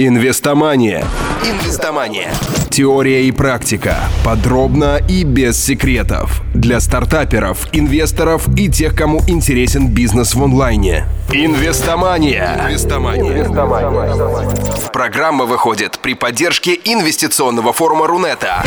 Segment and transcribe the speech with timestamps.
[0.00, 1.04] Инвестомания.
[1.42, 2.30] Инвестомания.
[2.70, 3.96] Теория и практика.
[4.24, 6.40] Подробно и без секретов.
[6.54, 11.04] Для стартаперов, инвесторов и тех, кому интересен бизнес в онлайне.
[11.32, 12.60] Инвестомания.
[12.68, 13.38] Инвестомания.
[13.38, 14.90] Инвестомания.
[14.92, 18.62] Программа выходит при поддержке инвестиционного форума Рунета.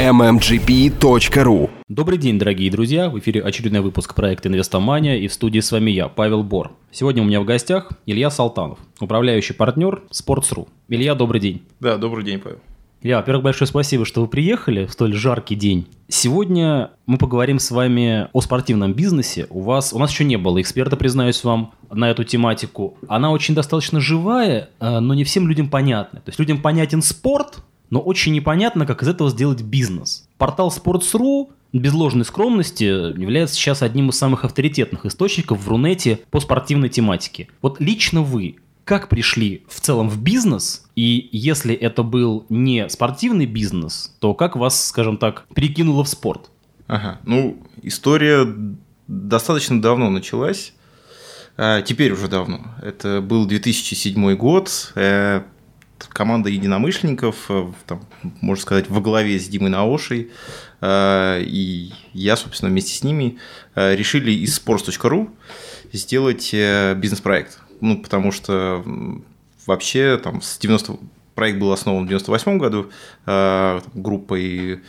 [0.00, 3.10] mmgp.ru Добрый день, дорогие друзья!
[3.10, 6.70] В эфире очередной выпуск проекта «Инвестомания» и в студии с вами я, Павел Бор.
[6.92, 10.68] Сегодня у меня в гостях Илья Салтанов, управляющий партнер Sports.ru.
[10.88, 11.62] Илья, добрый день.
[11.80, 12.60] Да, добрый день, Павел.
[13.02, 15.88] Илья, во-первых, большое спасибо, что вы приехали в столь жаркий день.
[16.06, 19.48] Сегодня мы поговорим с вами о спортивном бизнесе.
[19.50, 22.98] У вас, у нас еще не было эксперта, признаюсь вам, на эту тематику.
[23.08, 26.20] Она очень достаточно живая, э, но не всем людям понятна.
[26.20, 30.28] То есть людям понятен спорт, но очень непонятно, как из этого сделать бизнес.
[30.38, 36.40] Портал Sports.ru без ложной скромности является сейчас одним из самых авторитетных источников в Рунете по
[36.40, 37.48] спортивной тематике.
[37.62, 43.46] Вот лично вы как пришли в целом в бизнес, и если это был не спортивный
[43.46, 46.50] бизнес, то как вас, скажем так, перекинуло в спорт?
[46.88, 48.52] Ага, ну, история
[49.06, 50.72] достаточно давно началась,
[51.56, 52.62] а, теперь уже давно.
[52.82, 55.42] Это был 2007 год, э,
[56.08, 58.04] команда единомышленников, э, там,
[58.40, 60.30] можно сказать, во главе с Димой Наошей,
[60.80, 63.38] э, и я, собственно, вместе с ними
[63.74, 65.30] решили из sports.ru
[65.92, 66.52] сделать
[66.98, 67.60] бизнес-проект.
[67.80, 68.84] Ну, потому что
[69.66, 70.98] вообще там с 90
[71.40, 72.90] проект был основан в 98 году
[73.24, 74.80] э, группой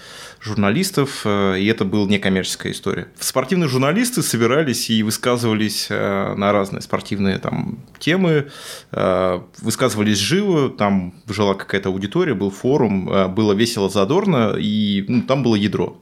[0.41, 3.07] журналистов, э, и это была некоммерческая история.
[3.17, 8.51] Спортивные журналисты собирались и высказывались э, на разные спортивные там темы,
[9.61, 15.55] высказывались живо, там жила какая-то аудитория, был форум, было весело, задорно, и ну, там было
[15.55, 16.01] ядро.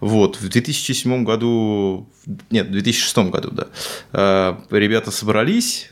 [0.00, 2.08] Вот, в 2007 году,
[2.50, 5.88] нет, в 2006 году, да, ребята собрались,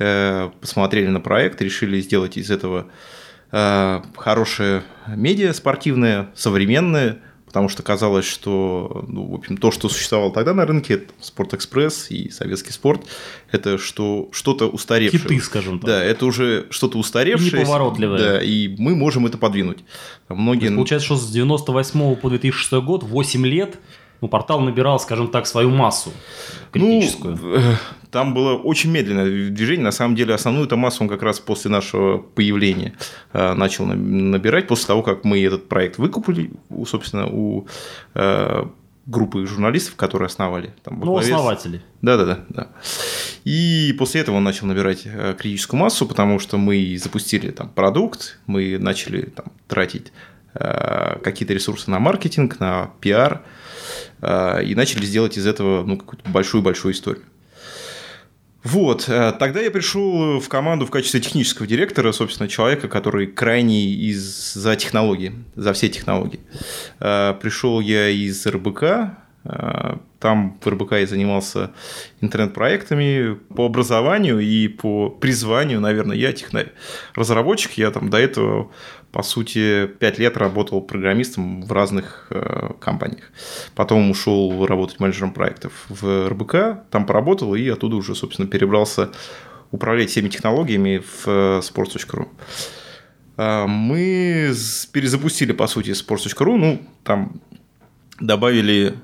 [0.60, 2.86] посмотрели на проект, решили сделать из этого
[3.52, 7.18] э, хорошее медиа спортивное, современное,
[7.48, 12.30] потому что казалось, что ну, в общем, то, что существовало тогда на рынке, Спортэкспресс и
[12.30, 13.06] советский спорт,
[13.50, 15.22] это что, что-то устаревшее.
[15.22, 15.88] Хиты, скажем так.
[15.88, 17.62] Да, это уже что-то устаревшее.
[17.62, 18.18] Неповоротливое.
[18.18, 19.78] Да, и мы можем это подвинуть.
[20.28, 20.64] Многие...
[20.64, 23.78] есть, получается, что с 98 по 2006 год, 8 лет,
[24.20, 26.12] ну, портал набирал, скажем так, свою массу
[26.72, 27.38] критическую.
[27.40, 27.60] Ну,
[28.10, 29.84] там было очень медленное движение.
[29.84, 32.94] На самом деле, основную эту массу он как раз после нашего появления
[33.32, 36.50] э, начал набирать, после того, как мы этот проект выкупили,
[36.86, 37.66] собственно, у
[38.14, 38.64] э,
[39.06, 40.74] группы журналистов, которые основали.
[40.82, 41.82] Там, ну, основатели.
[42.02, 42.16] Да,
[42.48, 42.68] да.
[43.44, 48.38] И после этого он начал набирать э, критическую массу, потому что мы запустили там продукт,
[48.46, 50.12] мы начали там, тратить
[50.54, 53.42] какие-то ресурсы на маркетинг, на пиар,
[54.20, 57.22] и начали сделать из этого ну, какую-то большую-большую историю.
[58.70, 63.94] Вот, э, тогда я пришел в команду в качестве технического директора, собственно, человека, который крайний
[63.94, 66.40] из за технологии, за все технологии.
[67.00, 69.16] Э, пришел я из РБК,
[70.18, 71.70] там в РБК я занимался
[72.20, 76.72] интернет-проектами по образованию и по призванию, наверное, я технарь.
[77.14, 78.70] Разработчик, я там до этого
[79.12, 83.32] по сути, пять лет работал программистом в разных э, компаниях.
[83.74, 89.10] Потом ушел работать менеджером проектов в РБК, там поработал и оттуда уже, собственно, перебрался
[89.70, 92.28] управлять всеми технологиями в э, sports.ru.
[93.38, 94.52] Э, мы
[94.92, 97.40] перезапустили, по сути, sports.ru, ну, там
[98.20, 98.94] добавили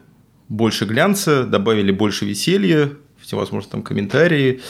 [0.48, 2.90] больше глянца, добавили больше веселья,
[3.20, 4.60] всевозможные там комментарии.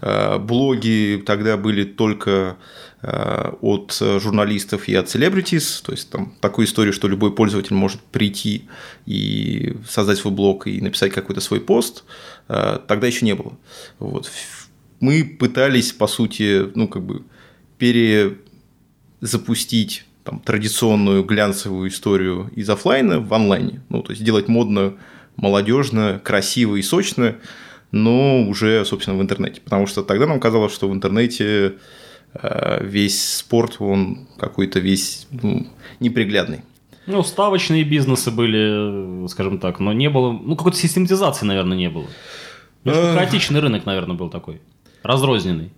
[0.00, 2.56] Э, блоги тогда были только
[3.02, 8.02] Э, от журналистов и от celebrities, то есть там такую историю, что любой пользователь может
[8.02, 8.68] прийти
[9.06, 12.04] и создать свой блог и написать какой-то свой пост,
[12.48, 13.56] э, тогда еще не было.
[13.98, 14.30] Вот.
[15.00, 17.22] Мы пытались, по сути, ну, как бы
[17.78, 23.80] перезапустить там, традиционную глянцевую историю из офлайна в онлайне.
[23.88, 24.98] Ну, то есть делать модно,
[25.40, 27.36] молодежно, красиво и сочно,
[27.92, 29.60] но уже, собственно, в интернете.
[29.60, 31.74] Потому что тогда нам казалось, что в интернете
[32.34, 35.66] Э, весь спорт, он какой-то весь ну,
[35.98, 36.60] неприглядный.
[37.06, 42.06] Ну, ставочные бизнесы были, скажем так, но не было, ну, какой-то систематизации, наверное, не было.
[42.84, 44.60] Немножко хаотичный рынок, наверное, был такой,
[45.02, 45.72] разрозненный.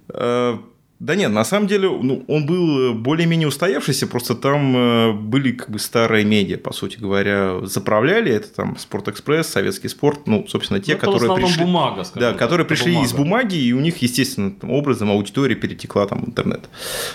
[1.02, 5.52] Э, да нет, на самом деле ну, он был более-менее устоявшийся, просто там э, были
[5.52, 10.80] как бы старые медиа, по сути говоря, заправляли, это там Спортэкспресс, Советский спорт, ну, собственно,
[10.80, 11.64] те, ну, которые пришли...
[11.64, 13.06] бумага, Да, так, которые пришли бумага.
[13.06, 16.68] из бумаги, и у них, естественно, образом аудитория перетекла там в интернет.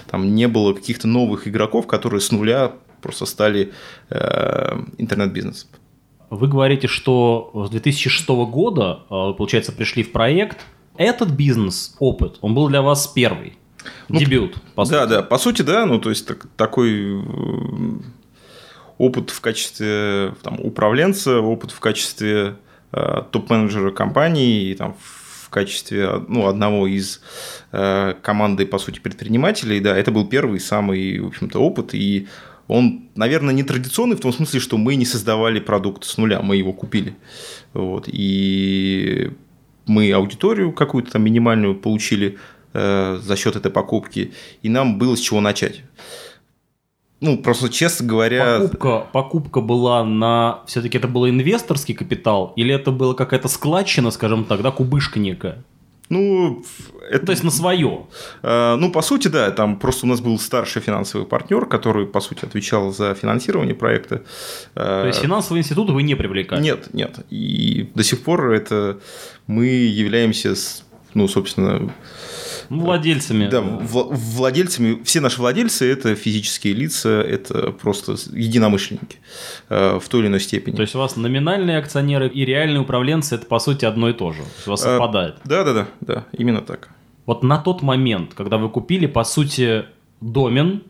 [0.09, 3.71] Там не было каких-то новых игроков, которые с нуля просто стали
[4.09, 5.69] э, интернет-бизнесом.
[6.29, 10.65] Вы говорите, что с 2006 года, э, получается, пришли в проект.
[10.97, 13.53] Этот бизнес-опыт, он был для вас первый.
[14.09, 15.09] Ну, Дебют, по да, сути.
[15.09, 17.21] Да, по сути, да, ну, то есть так, такой
[18.97, 22.55] опыт в качестве там, управленца, опыт в качестве
[22.91, 24.95] э, топ-менеджера компании и там,
[25.47, 27.21] в качестве ну, одного из
[27.71, 32.27] э, команды, по сути, предпринимателей, да, это был первый самый, в общем-то, опыт, и
[32.67, 36.57] он, наверное, не традиционный в том смысле, что мы не создавали продукт с нуля, мы
[36.57, 37.15] его купили.
[37.73, 39.31] Вот, и
[39.85, 42.37] мы аудиторию какую-то там минимальную получили э,
[42.77, 45.81] за счет этой покупки, и нам было с чего начать.
[47.19, 48.59] Ну, просто, честно говоря...
[48.59, 50.59] Покупка, покупка была на...
[50.67, 52.53] Все-таки это был инвесторский капитал?
[52.55, 55.63] Или это была какая-то складчина, скажем так, да, кубышка некая?
[56.09, 56.63] Ну,
[57.09, 57.25] это...
[57.25, 58.05] То есть на свое?
[58.43, 59.49] Э, ну, по сути, да.
[59.49, 64.23] Там просто у нас был старший финансовый партнер, который, по сути, отвечал за финансирование проекта.
[64.75, 66.61] То есть финансовый институт вы не привлекали?
[66.61, 67.25] Нет, нет.
[67.31, 68.99] И до сих пор это
[69.47, 70.53] мы являемся,
[71.15, 71.91] ну, собственно,
[72.69, 73.47] Владельцами.
[73.47, 75.01] Да, владельцами.
[75.03, 79.17] Все наши владельцы– это физические лица, это просто единомышленники
[79.69, 80.75] э, в той или иной степени.
[80.75, 84.33] То есть у вас номинальные акционеры и реальные управленцы– это, по сути, одно и то
[84.33, 84.41] же.
[84.65, 85.35] У вас э, совпадает.
[85.45, 86.89] Да, да, да, да, именно так.
[87.25, 89.85] Вот на тот момент, когда вы купили, по сути,
[90.21, 90.83] домен,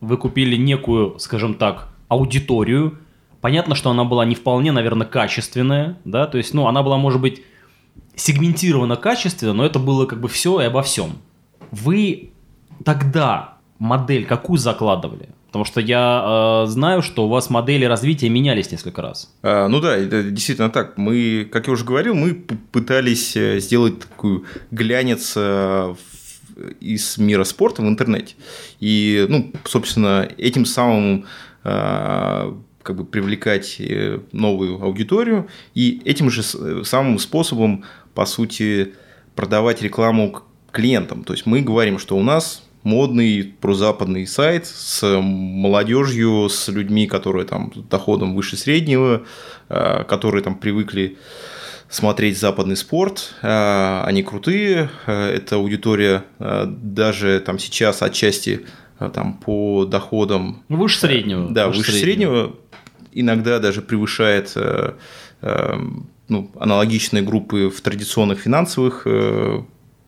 [0.00, 2.98] вы купили некую, скажем так, аудиторию,
[3.40, 7.20] понятно, что она была не вполне, наверное, качественная, да, то есть, ну, она была, может
[7.20, 7.42] быть,
[8.16, 11.12] сегментировано качественно, но это было как бы все и обо всем.
[11.70, 12.30] Вы
[12.84, 15.28] тогда модель какую закладывали?
[15.52, 19.30] Потому что я э, знаю, что у вас модели развития менялись несколько раз.
[19.42, 20.96] А, ну да, это действительно так.
[20.96, 25.94] Мы, как я уже говорил, мы пытались э, сделать такую глянец э,
[26.80, 28.34] из мира спорта в интернете.
[28.80, 31.26] И, ну, собственно, этим самым
[31.64, 33.78] э, как бы привлекать
[34.32, 38.94] новую аудиторию и этим же самым способом по сути,
[39.34, 41.24] продавать рекламу клиентам.
[41.24, 47.46] То есть мы говорим, что у нас модный прозападный сайт с молодежью, с людьми, которые
[47.46, 49.22] там доходом выше среднего,
[49.68, 51.16] э, которые там привыкли
[51.88, 58.66] смотреть западный спорт, э, они крутые, э, эта аудитория даже там сейчас отчасти
[58.98, 62.32] там по доходам выше среднего, да выше, выше среднего.
[62.32, 62.56] среднего,
[63.12, 64.56] иногда даже превышает
[66.32, 69.62] ну, аналогичные группы в традиционных финансовых э,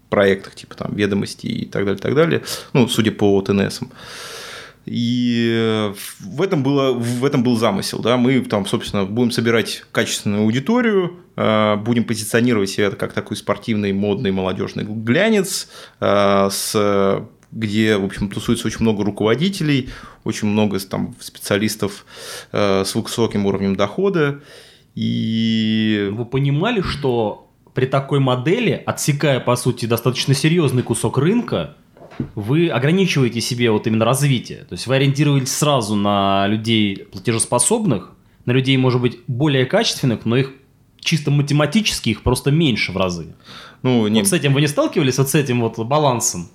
[0.08, 2.42] проектах, типа там ведомости и так далее, так далее,
[2.72, 3.80] ну, судя по ТНС.
[4.86, 8.00] И в этом, было, в этом был замысел.
[8.00, 8.18] Да?
[8.18, 14.30] Мы там, собственно, будем собирать качественную аудиторию, э, будем позиционировать себя как такой спортивный, модный,
[14.30, 15.68] молодежный глянец,
[16.00, 19.88] э, с где, в общем, тусуется очень много руководителей,
[20.24, 22.04] очень много там, специалистов
[22.50, 24.40] с высоким уровнем дохода.
[24.94, 26.10] И...
[26.12, 31.76] Вы понимали, что при такой модели, отсекая, по сути, достаточно серьезный кусок рынка,
[32.34, 34.60] вы ограничиваете себе вот именно развитие.
[34.60, 38.12] То есть вы ориентируетесь сразу на людей платежеспособных,
[38.44, 40.52] на людей, может быть, более качественных, но их
[41.00, 43.34] чисто математически их просто меньше в разы.
[43.82, 44.20] Ну, не...
[44.20, 46.48] Вот с этим вы не сталкивались, вот с этим вот балансом?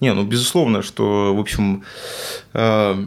[0.00, 1.82] Не, ну, безусловно, что, в общем,
[2.52, 3.06] э,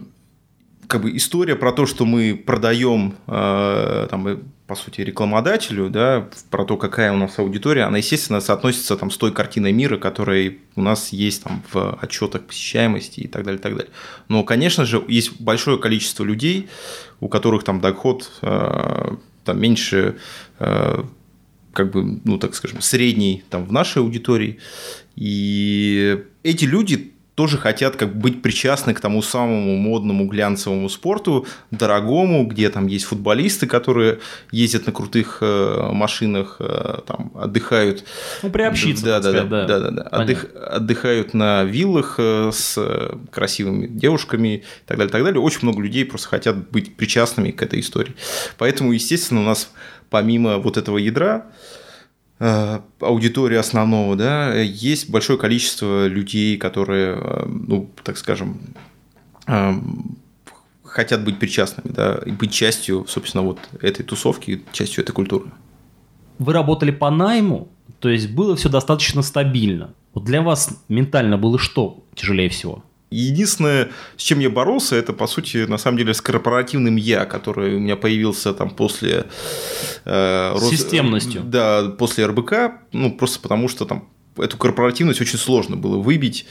[0.87, 4.39] как бы история про то, что мы продаем э, там,
[4.69, 9.17] по сути, рекламодателю, да, про то, какая у нас аудитория, она, естественно, соотносится там, с
[9.17, 13.63] той картиной мира, которая у нас есть там, в отчетах посещаемости и так далее, и
[13.63, 13.91] так далее.
[14.27, 16.69] Но, конечно же, есть большое количество людей,
[17.19, 20.17] у которых там доход э, там, меньше,
[20.59, 21.03] э,
[21.73, 24.59] как бы, ну, так скажем, средний там, в нашей аудитории.
[25.15, 32.45] И эти люди тоже хотят как быть причастны к тому самому модному глянцевому спорту, дорогому,
[32.45, 34.19] где там есть футболисты, которые
[34.51, 38.03] ездят на крутых э, машинах, э, там отдыхают.
[38.43, 40.01] Ну, приобщиться, да, да, да, да, да, да.
[40.11, 42.77] Отдых, отдыхают на виллах э, с
[43.31, 45.39] красивыми девушками и так далее, так далее.
[45.39, 48.15] Очень много людей просто хотят быть причастными к этой истории.
[48.57, 49.71] Поэтому, естественно, у нас
[50.09, 51.78] помимо вот этого ядра, Э,
[52.39, 58.59] аудитории основного, да, есть большое количество людей, которые, э, ну, так скажем,
[59.47, 59.73] э,
[60.83, 65.51] хотят быть причастными, да, и быть частью, собственно, вот этой тусовки, частью этой культуры.
[66.37, 67.67] Вы работали по найму,
[67.99, 69.93] то есть было все достаточно стабильно.
[70.13, 72.83] Вот для вас ментально было что тяжелее всего?
[73.11, 77.75] Единственное, с чем я боролся, это, по сути, на самом деле, с корпоративным «я», который
[77.75, 79.25] у меня появился там после...
[80.05, 81.41] Э, Системностью.
[81.43, 82.53] Да, после РБК,
[82.91, 86.45] ну, просто потому что там эту корпоративность очень сложно было выбить.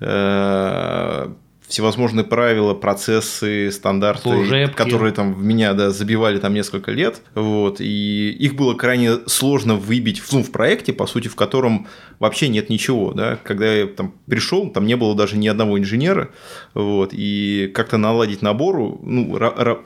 [0.00, 1.30] Э,
[1.68, 4.74] всевозможные правила, процессы, стандарты, Служебки.
[4.74, 7.20] которые там в меня да, забивали там несколько лет.
[7.34, 11.86] Вот, и их было крайне сложно выбить ну, в проекте, по сути, в котором
[12.18, 13.12] вообще нет ничего.
[13.12, 13.38] Да?
[13.44, 16.30] Когда я там пришел, там не было даже ни одного инженера.
[16.72, 19.38] Вот, и как-то наладить набору, ну,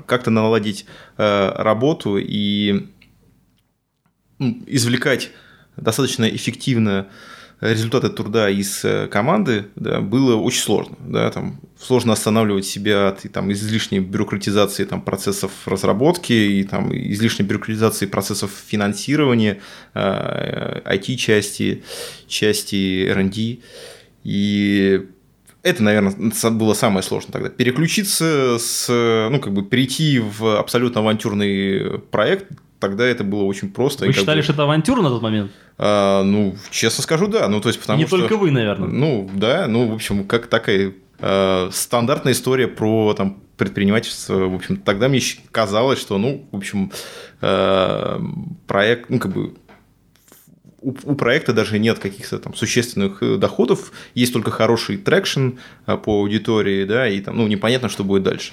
[0.07, 0.87] как-то наладить
[1.19, 2.87] э, работу и
[4.39, 5.31] извлекать
[5.77, 7.09] достаточно эффективно
[7.71, 10.97] результаты труда из э, команды да, было очень сложно.
[11.07, 17.47] Да, там, сложно останавливать себя от там, излишней бюрократизации там, процессов разработки и там, излишней
[17.47, 19.61] бюрократизации процессов финансирования,
[19.95, 23.59] IT-части, э, части R&D.
[24.25, 25.07] И
[25.63, 27.49] это, наверное, было самое сложное тогда.
[27.49, 28.89] Переключиться с,
[29.31, 32.47] ну, как бы перейти в абсолютно авантюрный проект,
[32.83, 34.07] тогда это было очень просто.
[34.07, 34.43] Вы считали, бы...
[34.43, 35.53] что это авантюра на тот момент?
[35.79, 37.49] А, ну, честно скажу, да.
[37.49, 38.19] Ну, то есть, потому Не что...
[38.19, 38.89] только вы, наверное.
[38.89, 39.69] Ну, да.
[39.69, 44.49] Ну, в общем, как такая э, стандартная история про там, предпринимательство.
[44.49, 45.21] В общем, тогда мне
[45.53, 46.91] казалось, что, ну, в общем,
[47.41, 48.21] э,
[48.67, 49.55] проект, ну, как бы
[50.83, 55.51] у, у проекта даже нет каких-то там существенных э, доходов, есть только хороший traction
[55.87, 58.53] э, по аудитории, да, и там, ну, непонятно, что будет дальше.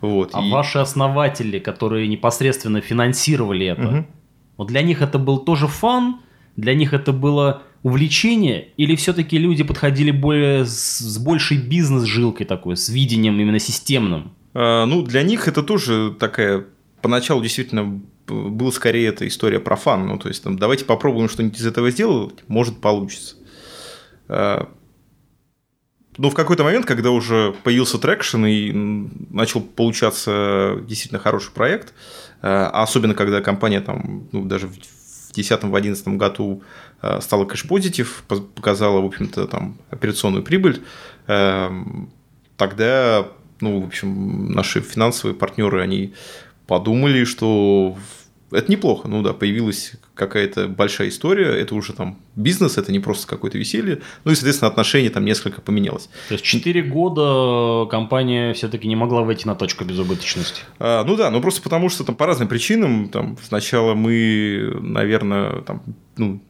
[0.00, 0.50] Вот, а и...
[0.50, 4.06] ваши основатели, которые непосредственно финансировали это, угу.
[4.58, 6.20] вот для них это был тоже fun,
[6.56, 12.76] для них это было увлечение, или все-таки люди подходили более с, с большей бизнес-жилкой такой,
[12.76, 14.32] с видением именно системным?
[14.54, 16.64] А, ну, для них это тоже такая
[17.02, 20.06] поначалу действительно было скорее эта история про fun.
[20.06, 23.36] Ну, то есть, там, давайте попробуем что-нибудь из этого сделать, может, получится.
[24.28, 24.68] А,
[26.16, 28.72] но в какой-то момент, когда уже появился traction и
[29.30, 31.92] начал получаться действительно хороший проект,
[32.40, 34.78] а особенно когда компания там, ну, даже в
[35.34, 36.62] 2010-2011 году
[37.00, 40.82] а, стала cash positive, показала, в общем-то, там операционную прибыль,
[42.56, 43.26] тогда,
[43.60, 46.14] ну, в общем, наши финансовые партнеры, они
[46.66, 47.96] подумали, что
[48.50, 49.08] это неплохо.
[49.08, 54.00] Ну да, появилась какая-то большая история, это уже там бизнес, это не просто какое-то веселье.
[54.24, 56.08] Ну и, соответственно, отношение там несколько поменялось.
[56.28, 60.62] То есть 4 года компания все-таки не могла выйти на точку безубыточности.
[60.78, 63.08] А, ну да, ну просто потому что там по разным причинам.
[63.08, 65.82] Там сначала мы, наверное, там,
[66.16, 66.40] ну,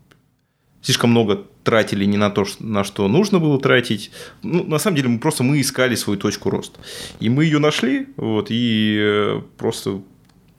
[0.82, 4.10] слишком много тратили не на то, на что нужно было тратить.
[4.42, 6.78] Ну, на самом деле, мы просто мы искали свою точку роста.
[7.20, 10.02] И мы ее нашли, вот, и э, просто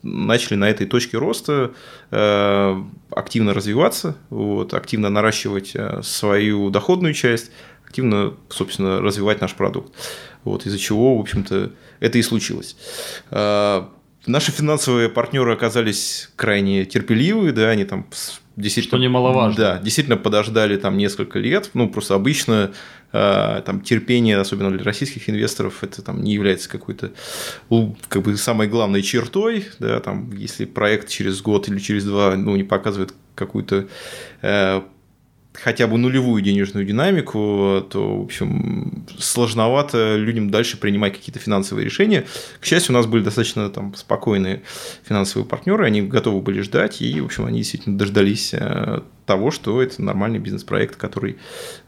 [0.01, 1.71] начали на этой точке роста
[2.11, 7.51] э, активно развиваться, вот, активно наращивать э, свою доходную часть,
[7.85, 9.93] активно, собственно, развивать наш продукт.
[10.43, 12.75] Вот, из-за чего, в общем-то, это и случилось.
[13.31, 18.07] Наши финансовые партнеры оказались крайне терпеливы, да, они там
[18.55, 18.97] действительно...
[18.97, 19.57] Что немаловажно.
[19.57, 21.71] Да, действительно подождали там несколько лет.
[21.73, 22.71] Ну, просто обычно
[23.11, 27.11] э, там терпение, особенно для российских инвесторов, это там не является какой-то
[28.07, 32.55] как бы самой главной чертой, да, там, если проект через год или через два, ну,
[32.55, 33.87] не показывает какую-то
[34.41, 34.81] э,
[35.61, 42.25] хотя бы нулевую денежную динамику, то, в общем, сложновато людям дальше принимать какие-то финансовые решения.
[42.59, 44.63] К счастью, у нас были достаточно там, спокойные
[45.03, 49.81] финансовые партнеры, они готовы были ждать, и, в общем, они действительно дождались э, того, что
[49.81, 51.37] это нормальный бизнес-проект, который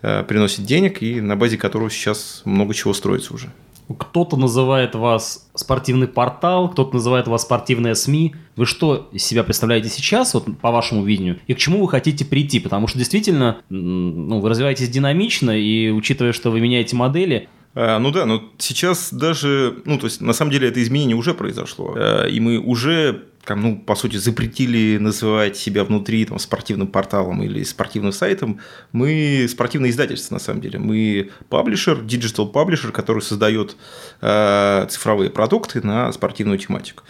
[0.02, 3.52] э, приносит денег и на базе которого сейчас много чего строится уже.
[3.96, 8.36] Кто-то называет вас спортивный портал, кто-то называет вас спортивная СМИ.
[8.56, 12.26] Вы что из себя представляете сейчас, вот по вашему видению, и к чему вы хотите
[12.26, 12.60] прийти?
[12.60, 18.10] Потому что действительно, ну, вы развиваетесь динамично, и учитывая, что вы меняете модели, а, ну
[18.10, 22.28] да, но сейчас даже, ну то есть на самом деле это изменение уже произошло, э,
[22.28, 27.62] и мы уже там, ну, по сути, запретили называть себя внутри там, спортивным порталом или
[27.62, 28.60] спортивным сайтом,
[28.94, 30.80] мы спортивное издательство, на самом деле.
[30.80, 33.78] Мы publisher, digital publisher, который создает
[34.22, 37.04] э, цифровые продукты на спортивную тематику.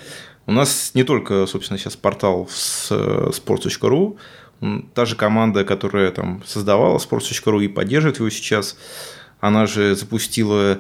[0.48, 4.18] У нас не только, собственно, сейчас портал с sports.ru,
[4.94, 8.78] та же команда, которая там создавала sports.ru и поддерживает его сейчас,
[9.40, 10.80] она же запустила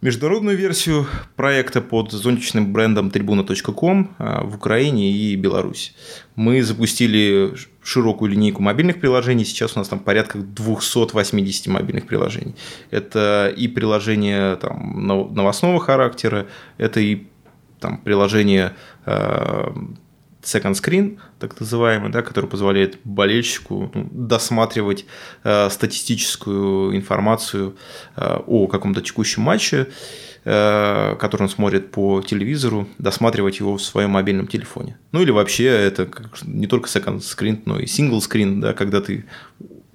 [0.00, 5.92] международную версию проекта под зонтичным брендом tribuna.com а, в Украине и Беларуси.
[6.36, 9.44] Мы запустили широкую линейку мобильных приложений.
[9.44, 12.54] Сейчас у нас там порядка 280 мобильных приложений.
[12.90, 16.46] Это и приложения там, новостного характера,
[16.78, 17.26] это и
[17.78, 18.74] там, приложения
[19.04, 19.74] а,
[20.42, 25.06] second screen, так называемый, да, который позволяет болельщику ну, досматривать
[25.44, 27.76] э, статистическую информацию
[28.16, 29.88] э, о каком-то текущем матче,
[30.44, 34.98] э, который он смотрит по телевизору, досматривать его в своем мобильном телефоне.
[35.12, 36.08] Ну или вообще это
[36.42, 39.26] не только second screen, но и single screen, да, когда ты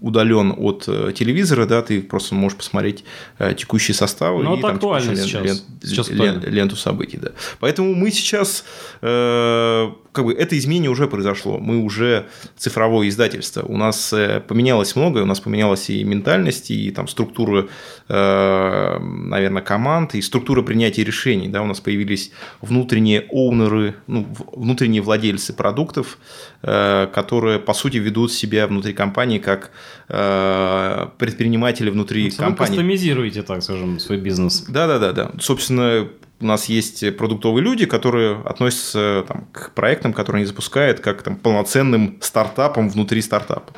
[0.05, 3.03] удален от э, телевизора, да, ты просто можешь посмотреть
[3.39, 5.43] э, текущие составы Ну, и там актуально текущую сейчас.
[5.81, 7.29] лен- Сейчас лен- ленту событий, да.
[7.59, 8.65] Поэтому мы сейчас,
[9.01, 11.57] э, как бы, это изменение уже произошло.
[11.57, 12.25] Мы уже
[12.57, 13.63] цифровое издательство.
[13.63, 17.67] У нас э, поменялось многое, у нас поменялась и ментальность, и там структура,
[18.09, 21.47] э, наверное, команд, и структура принятия решений.
[21.47, 22.31] Да, у нас появились
[22.61, 26.17] внутренние оунеры, ну, внутренние владельцы продуктов,
[26.61, 29.71] э, которые, по сути, ведут себя внутри компании как э,
[30.07, 32.71] предприниматели внутри Вы компании.
[32.71, 34.65] кастомизируете, так скажем, свой бизнес.
[34.67, 35.31] Да, да, да, да.
[35.39, 36.07] Собственно,
[36.41, 41.37] у нас есть продуктовые люди, которые относятся там, к проектам, которые они запускают, как там,
[41.37, 43.73] полноценным стартапам внутри стартапа.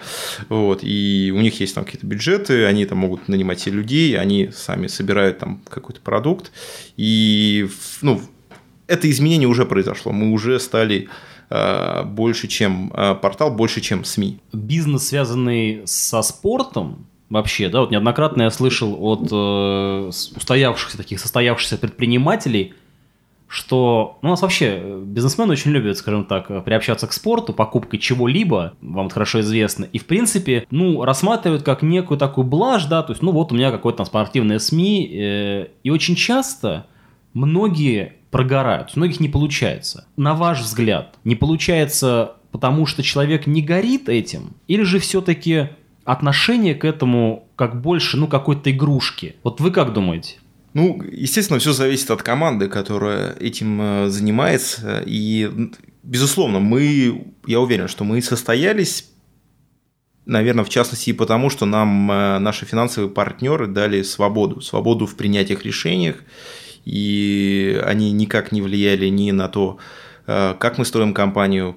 [0.50, 0.80] Вот.
[0.82, 4.88] И у них есть там какие-то бюджеты, они там могут нанимать себе людей, они сами
[4.88, 6.52] собирают там какой-то продукт.
[6.98, 7.70] И
[8.02, 8.22] ну,
[8.88, 10.12] это изменение уже произошло.
[10.12, 11.10] Мы уже стали э,
[11.50, 14.40] больше, чем э, портал, больше, чем СМИ.
[14.54, 21.78] Бизнес, связанный со спортом, вообще, да, вот неоднократно я слышал от э, устоявшихся таких состоявшихся
[21.78, 22.74] предпринимателей,
[23.48, 27.54] что ну, у нас вообще э, бизнесмены очень любят, скажем так, э, приобщаться к спорту,
[27.54, 32.86] покупкой чего-либо, вам это хорошо известно, и в принципе, ну, рассматривают как некую такую блажь,
[32.86, 36.88] да, то есть, ну, вот у меня какое-то там спортивное СМИ, э, и очень часто
[37.34, 40.08] многие прогорают, у многих не получается.
[40.18, 45.70] На ваш взгляд, не получается потому, что человек не горит этим, или же все-таки
[46.04, 49.36] отношение к этому как больше, ну, какой-то игрушки?
[49.44, 50.38] Вот вы как думаете?
[50.74, 55.04] Ну, естественно, все зависит от команды, которая этим э, занимается.
[55.06, 55.50] И,
[56.04, 59.10] безусловно, мы, я уверен, что мы состоялись,
[60.26, 65.16] наверное, в частности и потому, что нам э, наши финансовые партнеры дали свободу, свободу в
[65.16, 66.18] принятиях решениях,
[66.92, 69.78] и они никак не влияли ни на то,
[70.28, 71.76] э, как мы строим компанию,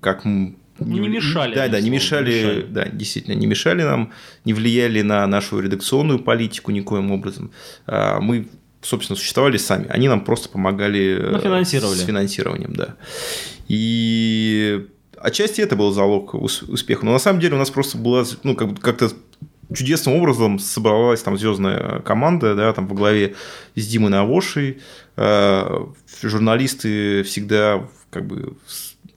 [0.00, 2.66] как м, Ну, не мешали, Да, да, не безусловно, не мешали, мешали.
[2.70, 4.12] да, действительно, не мешали нам,
[4.44, 7.50] не влияли на нашу редакционную политику никоим образом.
[7.86, 8.46] А, Мы,
[8.82, 9.86] собственно, существовали сами.
[9.88, 11.96] Они нам просто помогали э, Ну, финансировали.
[11.98, 12.94] с финансированием, да.
[13.68, 14.86] И
[15.18, 17.04] отчасти это был залог ус- успеха.
[17.06, 19.10] Но на самом деле у нас просто была, ну, как-то
[19.74, 23.34] чудесным образом собралась там звездная команда, да, там во главе
[23.74, 24.80] с Димой Навошей.
[25.16, 25.86] Э,
[26.22, 28.56] Журналисты всегда, как бы,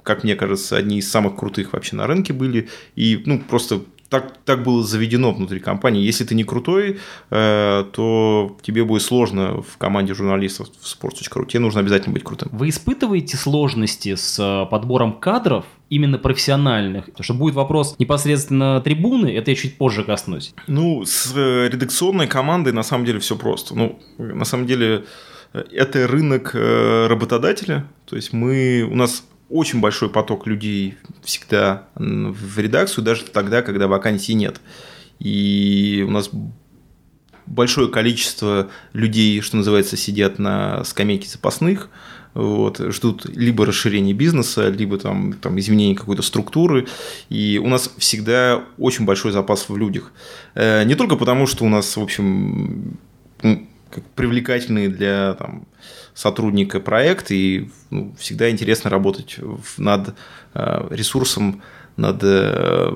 [0.03, 2.69] как мне кажется, одни из самых крутых вообще на рынке были.
[2.95, 6.03] И, ну, просто так, так было заведено внутри компании.
[6.03, 11.45] Если ты не крутой, э, то тебе будет сложно в команде журналистов в sports.ru.
[11.45, 12.49] Тебе нужно обязательно быть крутым.
[12.51, 17.05] Вы испытываете сложности с э, подбором кадров, именно профессиональных?
[17.05, 20.53] Потому что будет вопрос непосредственно трибуны, это я чуть позже коснусь.
[20.67, 23.75] Ну, с э, редакционной командой на самом деле все просто.
[23.75, 25.05] Ну, на самом деле
[25.53, 27.85] э, это рынок работодателя.
[28.05, 33.87] То есть мы, у нас очень большой поток людей всегда в редакцию, даже тогда, когда
[33.87, 34.61] вакансий нет.
[35.19, 36.29] И у нас
[37.45, 41.89] большое количество людей, что называется, сидят на скамейке запасных,
[42.33, 46.87] вот, ждут либо расширения бизнеса, либо там, там изменения какой-то структуры.
[47.29, 50.11] И у нас всегда очень большой запас в людях.
[50.53, 52.97] Э, Не только потому, что у нас, в общем,
[54.15, 55.67] привлекательные для там,
[56.19, 59.39] сотрудника проект, и ну, всегда интересно работать
[59.77, 60.15] над
[60.53, 61.61] э, ресурсом,
[61.95, 62.91] над э,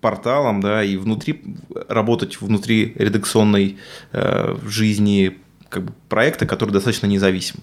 [0.00, 1.42] порталом, да, и внутри
[1.88, 3.78] работать внутри редакционной
[4.12, 5.38] э, жизни
[5.70, 7.60] как бы, проекта, который достаточно независим.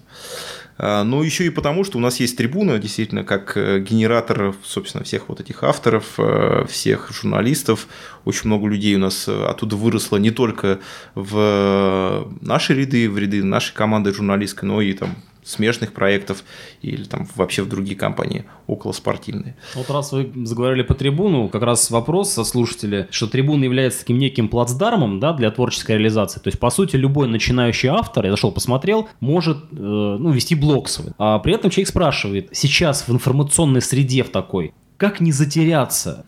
[0.78, 5.04] А, Но еще и потому, что у нас есть трибуна, действительно, как э, генератор, собственно,
[5.04, 7.88] всех вот этих авторов, э, всех журналистов.
[8.24, 10.78] Очень много людей у нас э, оттуда выросло не только
[11.14, 15.16] в наши ряды, в ряды нашей команды журналистской, но и там
[15.48, 16.44] смежных проектов
[16.82, 19.56] или там вообще в другие компании околоспортивные.
[19.74, 24.18] Вот раз вы заговорили по трибуну, как раз вопрос со слушателя, что трибуна является таким
[24.18, 26.40] неким плацдармом да, для творческой реализации.
[26.40, 30.88] То есть, по сути, любой начинающий автор, я зашел, посмотрел, может э, ну, вести блог
[30.88, 31.12] свой.
[31.18, 36.26] А при этом человек спрашивает, сейчас в информационной среде в такой, как не затеряться?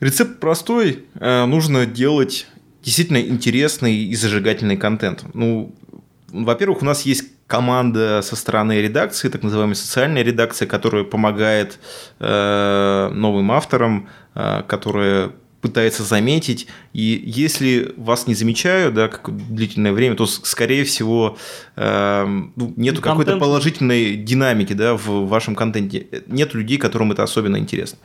[0.00, 1.04] Рецепт простой.
[1.14, 2.46] Э, Нужно делать
[2.84, 5.24] действительно интересный и зажигательный контент.
[5.34, 5.74] Ну,
[6.28, 11.80] во-первых, у нас есть команда со стороны редакции, так называемая социальная редакция, которая помогает
[12.20, 19.92] э, новым авторам, э, которая пытается заметить, и если вас не замечают, да, как длительное
[19.92, 21.36] время, то, скорее всего,
[21.74, 26.06] э, ну, нету какой-то контент- положительной динамики, да, в вашем контенте.
[26.28, 27.98] Нет людей, которым это особенно интересно.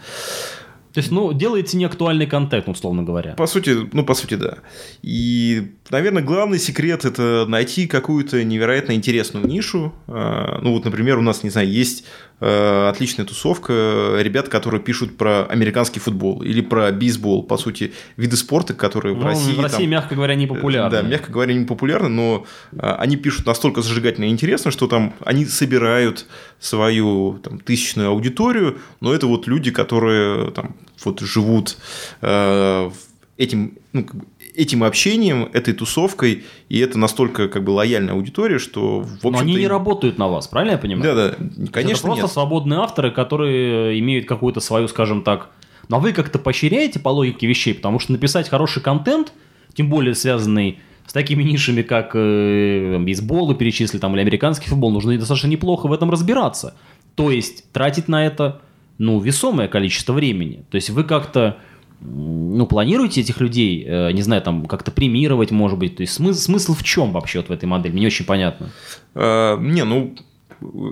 [0.93, 3.33] То есть, ну, делаете неактуальный контент, условно говоря.
[3.33, 4.57] По сути, ну, по сути, да.
[5.01, 9.91] И, наверное, главный секрет– это найти какую-то невероятно интересную нишу.
[10.07, 12.05] А, Ну, вот, например, у нас, не знаю, есть
[12.43, 18.73] отличная тусовка, ребят, которые пишут про американский футбол или про бейсбол, по сути, виды спорта,
[18.73, 19.53] которые Ну, в России...
[19.53, 20.89] в России, там, мягко говоря, не популярны.
[20.89, 22.45] Да, мягко говоря, не популярны, но
[22.77, 26.25] а, они пишут настолько зажигательно и интересно, что там они собирают
[26.59, 31.77] свою там, тысячную аудиторию, но это вот люди, которые там вот живут
[32.21, 32.91] э,
[33.37, 34.05] этим, ну,
[34.55, 39.39] этим общением, этой тусовкой, и это настолько как бы лояльная аудитория, что в общем Но
[39.39, 41.15] они не работают на вас, правильно я понимаю?
[41.15, 42.31] Да, да, это конечно просто нет.
[42.31, 45.49] свободные авторы, которые имеют какую-то свою, скажем так...
[45.89, 49.33] Но вы как-то поощряете по логике вещей, потому что написать хороший контент,
[49.73, 55.17] тем более связанный с такими нишами, как э, вы перечислили, там, или американский футбол, нужно
[55.17, 56.75] достаточно неплохо в этом разбираться.
[57.15, 58.61] То есть тратить на это
[58.97, 60.65] ну, весомое количество времени.
[60.71, 61.57] То есть вы как-то
[62.05, 65.95] ну, планируете этих людей, э, не знаю, там, как-то премировать, может быть?
[65.95, 67.91] То есть смысл, смысл в чем вообще вот в этой модели?
[67.93, 68.69] Мне не очень понятно.
[69.15, 70.15] А, не, ну,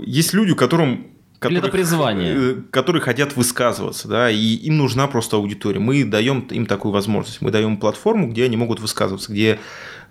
[0.06, 1.08] есть люди, которым
[1.44, 2.36] Или это которых- призвание?
[2.38, 5.80] э, которые хотят высказываться, да, и им нужна просто аудитория.
[5.80, 7.42] Мы даем им такую возможность.
[7.42, 9.60] Мы даем платформу, где они могут высказываться, где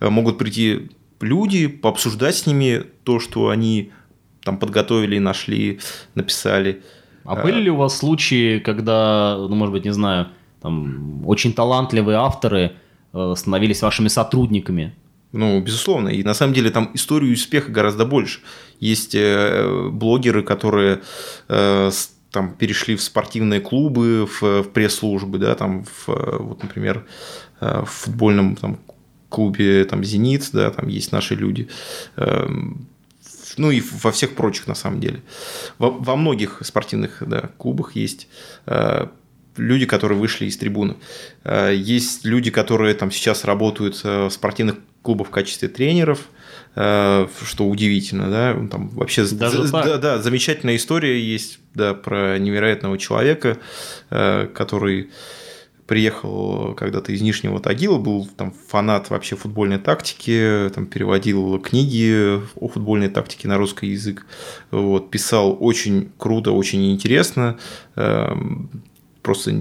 [0.00, 3.90] могут прийти люди, пообсуждать с ними то, что они
[4.44, 5.80] там подготовили, нашли,
[6.14, 6.82] написали.
[7.24, 10.28] А были ли у вас случаи, когда, ну, может быть, не знаю,
[10.60, 12.72] там, очень талантливые авторы
[13.12, 14.94] э, становились вашими сотрудниками?
[15.32, 16.08] Ну, безусловно.
[16.08, 18.40] И на самом деле там историю успеха гораздо больше.
[18.80, 21.02] Есть э, блогеры, которые
[21.48, 21.90] э,
[22.32, 27.04] там перешли в спортивные клубы, в, в пресс-службы, да, там, в, вот, например,
[27.60, 28.78] в футбольном там,
[29.30, 31.68] клубе там, «Зенит», да, там есть наши люди.
[32.16, 32.86] Эм,
[33.56, 35.22] ну и во всех прочих, на самом деле.
[35.78, 38.28] Во, во многих спортивных да, клубах есть
[39.60, 40.96] люди, которые вышли из трибуны.
[41.44, 46.28] Э, Есть люди, которые там сейчас работают э, в спортивных клубах в качестве тренеров,
[46.76, 49.84] э, что удивительно, да, там вообще Даже з- так?
[49.86, 53.58] да, да, замечательная история есть, да, про невероятного человека,
[54.10, 55.10] который
[55.86, 62.68] приехал когда-то из Нижнего Тагила, был там фанат вообще футбольной тактики, там переводил книги о
[62.68, 64.24] футбольной тактике на русский язык,
[64.70, 67.58] вот, писал очень круто, очень интересно,
[67.96, 68.70] эм,
[69.30, 69.52] просто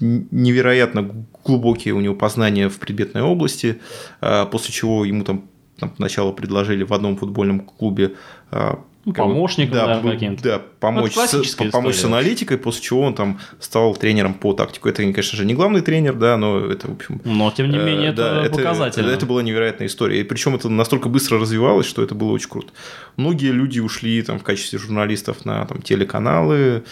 [0.00, 1.10] невероятно
[1.44, 3.80] глубокие у него познания в предметной области,
[4.20, 5.46] э, после чего ему там,
[5.78, 8.14] там сначала предложили в одном футбольном клубе
[8.52, 10.42] э, Ну, помощником, да, б- каким-то.
[10.44, 14.34] да, помочь, Ну, с, классическая помочь с история аналитикой, после чего он там стал тренером
[14.34, 14.88] по тактику.
[14.88, 18.08] Это, конечно же, не главный тренер, да, но это, в общем, Но, тем не менее,
[18.08, 19.06] Э, это да, показательно.
[19.06, 20.20] Это, это была невероятная история.
[20.20, 22.72] И причем это настолько быстро развивалось, что это было очень круто.
[23.16, 26.84] Многие люди ушли там, в качестве журналистов на там, телеканалы,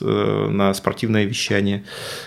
[0.00, 1.84] э, на спортивное вещание.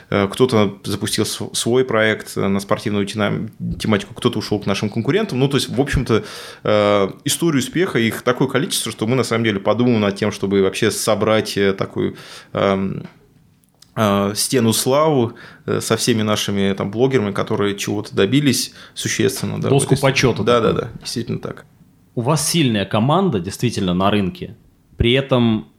[0.09, 5.39] Э, Кто-то запустил св- свой проект на спортивную тематику, кто-то ушел к нашим конкурентам.
[5.39, 6.23] Ну, то есть, в общем-то,
[6.63, 10.61] э, историю успеха, их такое количество, что мы на самом деле подумаем над тем, чтобы
[10.61, 12.15] вообще собрать э, такую
[12.53, 13.03] эм,
[13.95, 15.33] э, стену славы
[15.65, 19.59] э, со всеми нашими там блогерами, которые чего-то добились существенно.
[19.59, 20.11] Да, Доску истории.
[20.11, 21.65] почета Да, да, да, действительно так.
[22.15, 24.55] У вас сильная команда, действительно, на рынке.
[24.97, 25.69] При этом,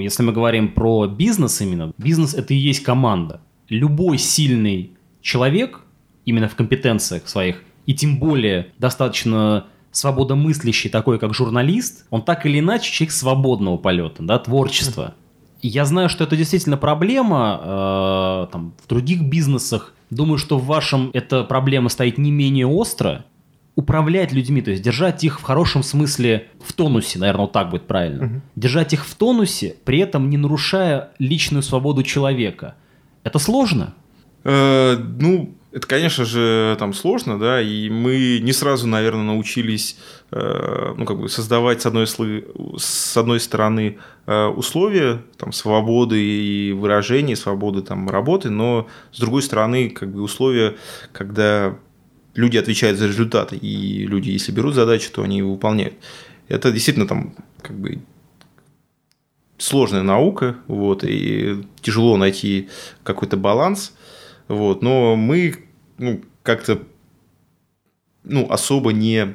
[0.00, 3.42] если мы говорим про бизнес именно, бизнес это и есть команда.
[3.68, 5.80] Любой сильный человек,
[6.24, 12.58] именно в компетенциях своих, и тем более достаточно свободомыслящий, такой как журналист, он так или
[12.58, 15.14] иначе человек свободного полета, да, творчества.
[15.60, 19.94] И я знаю, что это действительно проблема э, там, в других бизнесах.
[20.10, 23.24] Думаю, что в вашем эта проблема стоит не менее остро.
[23.74, 27.86] Управлять людьми, то есть держать их в хорошем смысле в тонусе, наверное, вот так будет
[27.86, 28.42] правильно.
[28.54, 32.74] Держать их в тонусе, при этом не нарушая личную свободу человека.
[33.24, 33.94] Это сложно.
[34.44, 39.96] Э, ну, это, конечно же, там сложно, да, и мы не сразу, наверное, научились,
[40.30, 42.44] э, ну, как бы создавать с одной, слы-
[42.78, 49.42] с одной стороны э, условия там свободы и выражения, свободы там работы, но с другой
[49.42, 50.76] стороны, как бы условия,
[51.12, 51.78] когда
[52.34, 55.94] люди отвечают за результаты, и люди, если берут задачу, то они его выполняют.
[56.48, 58.02] Это действительно там как бы
[59.56, 62.68] сложная наука, вот, и тяжело найти
[63.04, 63.94] какой-то баланс,
[64.48, 65.54] вот, но мы
[65.98, 66.82] ну, как-то
[68.24, 69.34] ну, особо не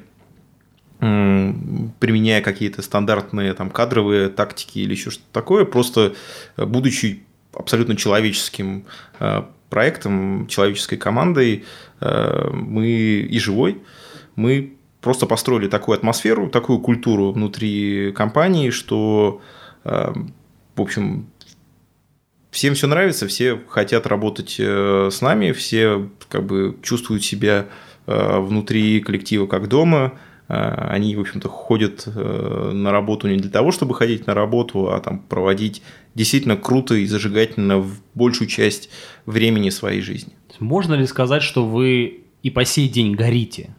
[1.00, 6.16] применяя какие-то стандартные там кадровые тактики или еще что-то такое, просто
[6.56, 8.86] э, будучи абсолютно человеческим
[9.20, 11.66] э, проектом, человеческой командой,
[12.00, 13.80] э, мы и живой,
[14.36, 19.42] мы просто построили такую атмосферу, такую культуру внутри компании, что,
[19.84, 21.28] в общем,
[22.58, 27.68] всем все нравится, все хотят работать э, с нами, все как бы чувствуют себя
[28.08, 30.18] э, внутри коллектива как дома,
[30.48, 35.20] они, в общем-то, ходят на работу не для того, чтобы ходить на работу, а там
[35.20, 35.82] проводить
[36.16, 38.90] действительно круто и зажигательно в большую часть
[39.26, 40.32] времени своей жизни.
[40.60, 43.76] Можно ли сказать, что вы и по сей день горите?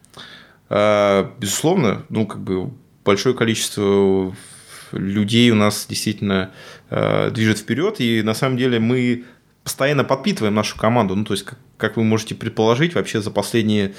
[0.68, 2.70] Безусловно, ну, как бы
[3.02, 4.36] большое количество
[4.92, 6.52] людей у нас действительно
[6.90, 9.24] э, движет вперед, и на самом деле мы
[9.64, 11.14] постоянно подпитываем нашу команду.
[11.14, 13.94] Ну, то есть, как, как вы можете предположить, вообще за последние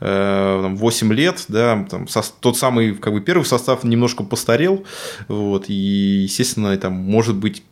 [0.00, 4.86] э, 8 лет, да, там, со, тот самый, как бы, первый состав немножко постарел,
[5.28, 7.62] вот, и, естественно, там, может быть,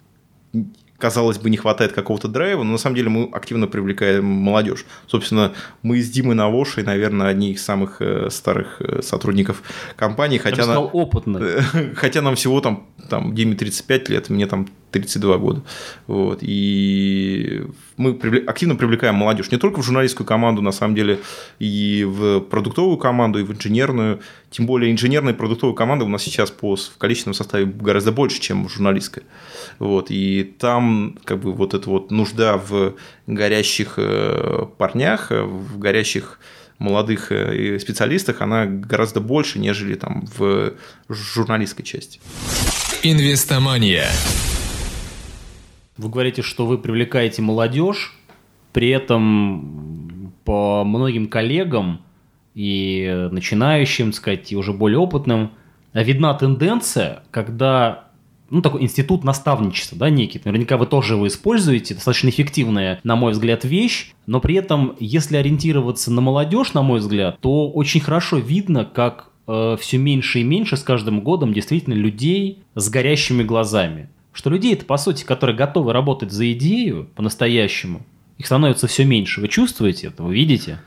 [0.98, 4.84] казалось бы, не хватает какого-то драйва, но на самом деле мы активно привлекаем молодежь.
[5.06, 9.62] Собственно, мы с Димой Навошей, наверное, одни из самых э, старых э, сотрудников
[9.96, 10.38] компании.
[10.38, 10.90] Хотя, Я бы сказал, на...
[10.90, 11.74] опытных.
[11.96, 15.62] хотя нам всего там, там Диме 35 лет, мне там 32 года.
[16.06, 16.38] Вот.
[16.42, 17.62] И
[17.96, 21.20] мы активно привлекаем молодежь не только в журналистскую команду, на самом деле,
[21.58, 24.20] и в продуктовую команду, и в инженерную.
[24.50, 28.40] Тем более инженерная и продуктовая команда у нас сейчас по в количественном составе гораздо больше,
[28.40, 29.24] чем журналистская.
[29.78, 30.10] Вот.
[30.10, 32.94] И там как бы вот эта вот нужда в
[33.26, 36.38] горящих э, парнях, в горящих
[36.78, 40.74] молодых э, специалистах, она гораздо больше, нежели там в
[41.08, 42.20] журналистской части.
[43.02, 44.08] Инвестомания.
[45.98, 48.16] Вы говорите, что вы привлекаете молодежь,
[48.72, 52.02] при этом по многим коллегам
[52.54, 55.50] и начинающим, сказать, и уже более опытным,
[55.92, 58.08] видна тенденция, когда
[58.50, 60.40] ну, такой институт наставничества, да, некий.
[60.44, 65.36] Наверняка вы тоже его используете, достаточно эффективная, на мой взгляд, вещь, но при этом, если
[65.36, 70.44] ориентироваться на молодежь, на мой взгляд, то очень хорошо видно, как э, все меньше и
[70.44, 75.56] меньше с каждым годом действительно людей с горящими глазами что людей это, по сути, которые
[75.56, 79.40] готовы работать за идею по-настоящему, их становится все меньше.
[79.40, 80.22] Вы чувствуете это?
[80.22, 80.80] Вы видите?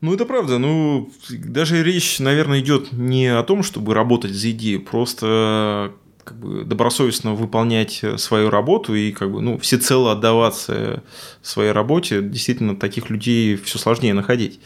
[0.00, 0.58] Ну, это правда.
[0.58, 5.92] Ну, даже речь, наверное, идет не о том, чтобы работать за идею, просто
[6.24, 11.04] как бы добросовестно выполнять свою работу и как бы, ну, всецело отдаваться
[11.42, 14.58] своей работе, действительно, таких людей все сложнее находить.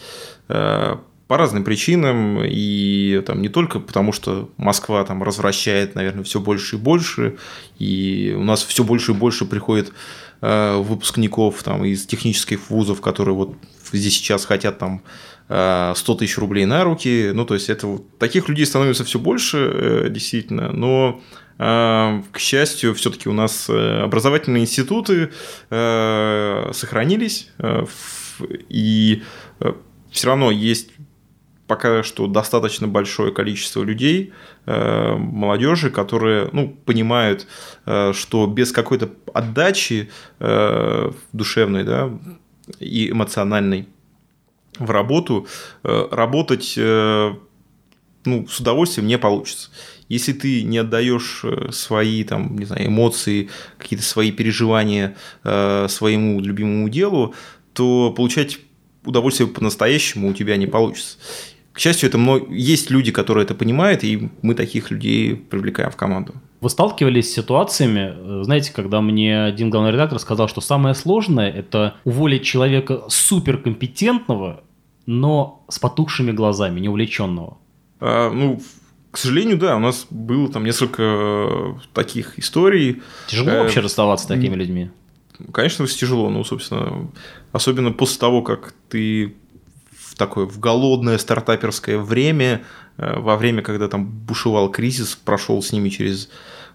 [1.29, 6.41] Э, по разным причинам, и там не только потому, что Москва там развращает, наверное, все
[6.41, 7.37] больше и больше,
[7.79, 9.93] и у нас все больше и больше приходит
[10.41, 13.57] э, выпускников там, из технических вузов, которые вот
[13.93, 15.03] здесь сейчас хотят там
[15.49, 19.59] 100 э, тысяч рублей на руки, ну, то есть, это таких людей становится все больше,
[19.59, 21.21] э, действительно, но
[21.61, 25.33] к счастью, все-таки у нас образовательные институты
[25.69, 27.51] сохранились,
[28.69, 29.25] и
[30.12, 30.91] все равно есть
[31.69, 34.33] пока что достаточно большое количество людей,
[34.67, 37.47] э, молодежи, которые ну, понимают,
[37.87, 42.11] э, что без какой-то отдачи э, душевной да,
[42.81, 43.87] и эмоциональной
[44.79, 45.49] в работу
[45.83, 49.71] работать ну, с удовольствием не получится.
[50.09, 57.35] Если ты не отдаешь свои там, не знаю, эмоции, какие-то свои переживания своему любимому делу,
[57.73, 58.59] то получать
[59.05, 61.19] удовольствие по-настоящему у тебя не получится.
[61.79, 62.53] К счастью, это много...
[62.53, 66.35] есть люди, которые это понимают, и мы таких людей привлекаем в команду.
[66.61, 71.49] Вы сталкивались с ситуациями, э, знаете, когда мне один главный редактор сказал, что самое сложное–
[71.57, 74.64] это уволить человека суперкомпетентного,
[75.07, 77.59] но с потухшими глазами, неувлеченного?
[78.01, 78.61] А, ну,
[79.12, 83.03] к сожалению, да, у нас было там несколько э, таких историй.
[83.29, 84.91] Тяжело э, вообще расставаться с такими людьми?
[85.53, 87.09] Конечно, тяжело, ну, собственно,
[87.53, 89.37] особенно после того, как ты
[90.19, 92.65] такое в голодное стартаперское время,
[92.99, 96.29] э, во время, когда там бушевал кризис, прошел с ними через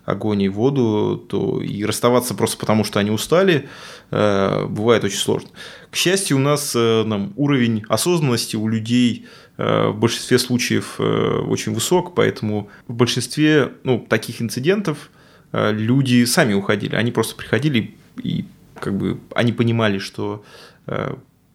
[0.05, 3.69] огонь и воду, то и расставаться просто потому, что они устали,
[4.09, 5.49] э, бывает очень сложно.
[5.91, 7.03] К счастью, у нас э,
[7.35, 15.11] уровень осознанности у людей в большинстве случаев очень высок, поэтому в большинстве ну, таких инцидентов
[15.51, 16.95] люди сами уходили.
[16.95, 18.45] Они просто приходили и
[18.79, 20.43] как бы они понимали, что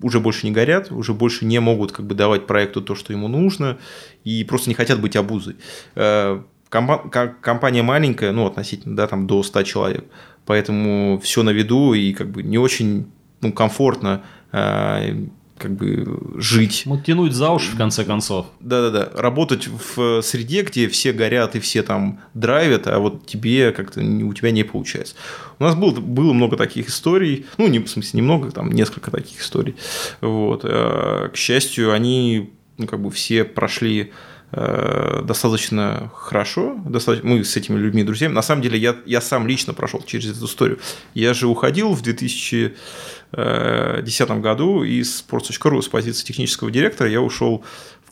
[0.02, 3.28] уже больше не горят, уже больше не могут как бы давать проекту то, что ему
[3.28, 3.78] нужно,
[4.24, 5.56] и просто не хотят быть обузой.
[5.94, 10.04] Э, компания маленькая, ну, относительно, да, там до 100 человек,
[10.46, 15.26] поэтому все на виду и как бы не очень ну, комфортно э,
[15.58, 16.82] как бы жить.
[16.86, 18.46] Ну, тянуть за уши, в конце концов.
[18.60, 19.10] Да-да-да.
[19.20, 24.32] Работать в среде, где все горят и все там драйвят, а вот тебе как-то у
[24.32, 25.14] тебя не получается.
[25.58, 29.40] У нас было, было много таких историй, ну, не, в смысле, немного, там несколько таких
[29.40, 29.76] историй.
[30.20, 30.60] Вот.
[30.64, 37.54] Э, к счастью, они ну, как бы все прошли Э, достаточно хорошо, достаточно, мы с
[37.56, 38.32] этими людьми друзьями.
[38.32, 40.78] На самом деле я, я сам лично прошел через эту историю.
[41.12, 47.62] Я же уходил в 2010 году из sports.ru с позиции технического директора, я ушел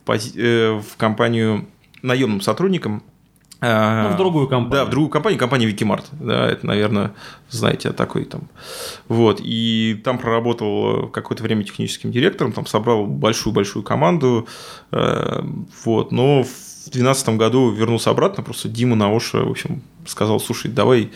[0.05, 1.67] пози- э, в компанию
[2.01, 3.03] наемным сотрудником.
[3.61, 4.85] Ну, в другую компанию.
[4.85, 6.05] Да, в другую компанию, компанию Викимарт.
[6.11, 7.13] Да, это, наверное,
[7.49, 8.49] знаете, такой там.
[9.07, 9.39] Вот.
[9.43, 14.47] И там проработал какое-то время техническим директором, там собрал большую-большую команду.
[14.91, 15.41] э,
[15.85, 16.11] Вот.
[16.11, 21.11] Но в 2012 году вернулся обратно, просто Дима Наоша, в общем, сказал, слушай, давай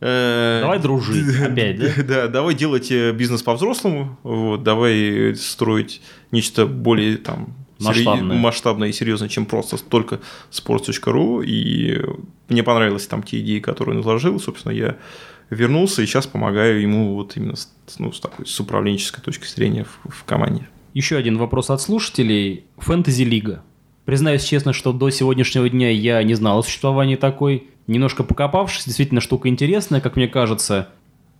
[0.00, 2.02] э, Давай дружить опять, да?
[2.02, 6.00] Да, давай делать э, бизнес по-взрослому, вот, давай строить
[6.30, 7.54] нечто более там
[7.88, 8.36] Масштабное.
[8.38, 11.44] масштабное и серьезное, чем просто только sports.ru.
[11.44, 12.00] И
[12.48, 14.38] мне понравились там те идеи, которые он изложил.
[14.40, 14.96] Собственно, я
[15.50, 17.68] вернулся и сейчас помогаю ему вот именно с,
[17.98, 20.68] ну, с такой с управленческой точки зрения в, в команде.
[20.94, 22.64] Еще один вопрос от слушателей.
[22.78, 23.62] Фэнтези-лига.
[24.04, 27.68] Признаюсь честно, что до сегодняшнего дня я не знал о существовании такой.
[27.86, 30.88] Немножко покопавшись, действительно штука интересная, как мне кажется.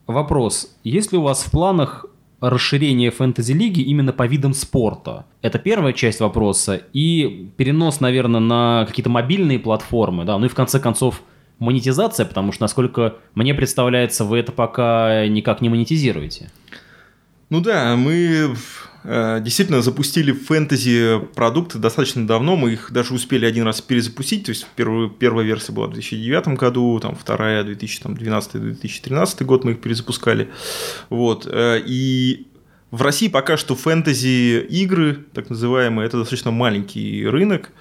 [0.07, 0.75] Вопрос.
[0.85, 2.07] Есть ли у вас в планах
[2.51, 5.25] расширение фэнтези-лиги именно по видам спорта?
[5.41, 6.83] Это первая часть вопроса.
[6.93, 10.25] И перенос, наверное, на какие-то мобильные платформы.
[10.25, 10.37] Да?
[10.39, 11.23] Ну и в конце концов
[11.59, 16.51] монетизация, потому что, насколько мне представляется, вы это пока никак не монетизируете.
[17.49, 18.55] Ну да, мы
[19.05, 22.57] действительно запустили фэнтези продукты достаточно давно.
[22.57, 24.45] Мы их даже успели один раз перезапустить.
[24.45, 29.81] То есть первая, первая версия была в 2009 году, там вторая 2012-2013 год мы их
[29.81, 30.51] перезапускали.
[31.11, 31.49] Вот.
[31.51, 32.47] э, И
[32.93, 37.73] в России пока что фэнтези игры, так называемые, это достаточно маленький рынок.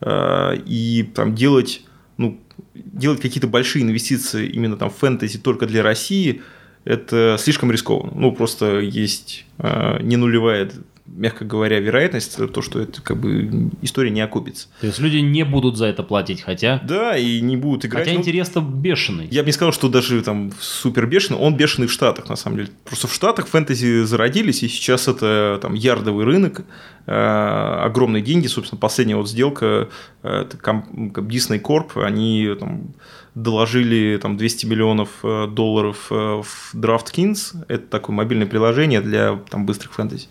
[0.00, 1.82] э, И там делать,
[2.18, 2.40] ну,
[2.74, 6.40] делать какие-то большие инвестиции именно там в фэнтези только для России–
[6.88, 8.12] это слишком рискованно.
[8.14, 10.70] Ну, просто есть э, не нулевая,
[11.06, 14.68] мягко говоря, вероятность, то, что это как бы история не окупится.
[14.80, 16.80] То есть люди не будут за это платить, хотя...
[16.84, 18.04] Да, и не будут играть.
[18.04, 19.26] Хотя Ну, интерес-то бешеный.
[19.30, 22.58] я бы не сказал, что даже там супер бешеный, он бешеный в Штатах, на самом
[22.58, 22.70] деле.
[22.84, 26.62] Просто в Штатах фэнтези зародились, и сейчас это там ярдовый рынок,
[27.06, 29.88] э, огромные деньги, собственно, последняя вот сделка,
[30.22, 32.94] э, это ком- Disney Corp, они там
[33.42, 39.64] доложили там 200 миллионов э, долларов э, в DraftKings, это такое мобильное приложение для там
[39.64, 40.28] быстрых фэнтези,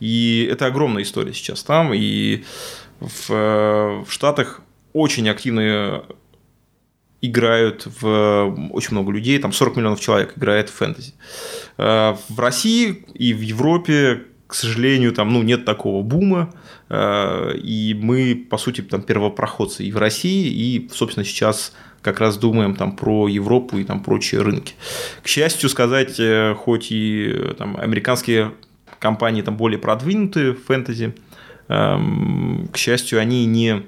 [0.00, 2.44] и это огромная история сейчас там, и
[3.00, 4.60] в, э, в Штатах
[4.92, 6.04] очень активные
[7.20, 11.14] играют в очень много людей, там 40 миллионов человек играет в фэнтези.
[11.78, 16.52] В России и в Европе, к сожалению, там ну, нет такого бума,
[16.90, 21.72] и мы, по сути, там первопроходцы и в России, и, собственно, сейчас
[22.04, 24.74] как раз думаем там про Европу и там прочие рынки.
[25.22, 28.52] К счастью сказать, э, хоть и э, там американские
[28.98, 31.14] компании там более продвинутые в фэнтези,
[31.68, 33.86] эм, к счастью, они не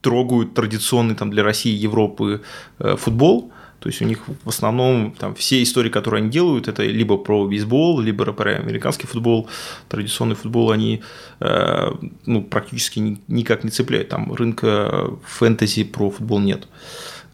[0.00, 2.42] трогают традиционный там для России и Европы
[2.80, 3.52] э, футбол.
[3.82, 7.48] То есть у них в основном там все истории, которые они делают, это либо про
[7.48, 9.48] бейсбол, либо про американский футбол,
[9.88, 11.02] традиционный футбол, они
[11.40, 11.92] э,
[12.26, 14.08] ну, практически ни- никак не цепляют.
[14.08, 16.68] Там рынка фэнтези про футбол нет.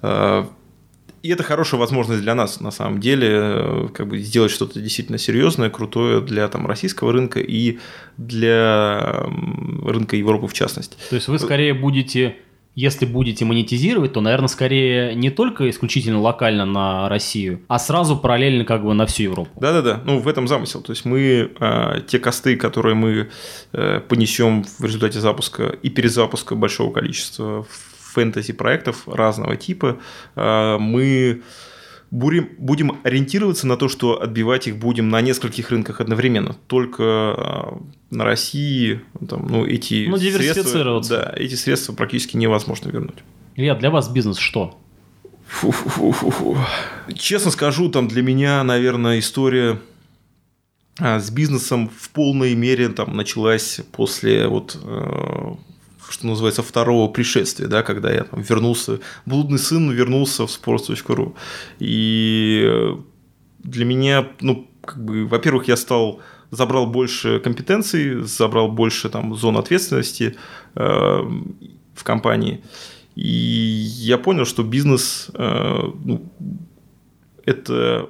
[0.00, 0.46] Э,
[1.22, 5.18] и это хорошая возможность для нас, на самом деле, э, как бы сделать что-то действительно
[5.18, 7.78] серьезное, крутое для там, российского рынка и
[8.16, 9.26] для
[9.84, 10.96] рынка Европы в частности.
[11.11, 12.37] То есть вы скорее будете,
[12.78, 18.64] если будете монетизировать, то, наверное, скорее не только исключительно локально на Россию, а сразу параллельно
[18.64, 19.50] как бы на всю Европу.
[19.60, 20.80] Да-да-да, ну в этом замысел.
[20.80, 23.30] То есть мы э, те косты, которые мы
[23.72, 27.66] э, понесем в результате запуска и перезапуска большого количества
[28.14, 29.98] фэнтези проектов разного типа,
[30.36, 31.42] э, мы
[32.11, 36.57] будем, будем ориентироваться на то, что отбивать их будем на нескольких рынках одновременно.
[36.66, 43.18] Только э, на России там, ну, эти Ну, средства, да, эти средства практически невозможно вернуть.
[43.57, 44.79] Илья, для вас бизнес что?
[45.47, 46.59] Фу-фу-фу-фу-фу.
[47.14, 49.81] Честно скажу, там для меня, наверное, история
[51.01, 55.55] а, с бизнесом в полной мере там началась после вот э,
[56.08, 61.34] что называется второго пришествия, да, когда я там вернулся, блудный сын вернулся в sports.ru.
[61.78, 62.94] И
[63.58, 69.56] для меня, ну, как бы, во-первых, я стал забрал больше компетенций, забрал больше там зон
[69.56, 70.37] ответственности
[70.74, 70.80] э,
[71.94, 72.62] в компании.
[73.14, 76.32] И я понял, что бизнес э, ну,
[77.44, 78.08] это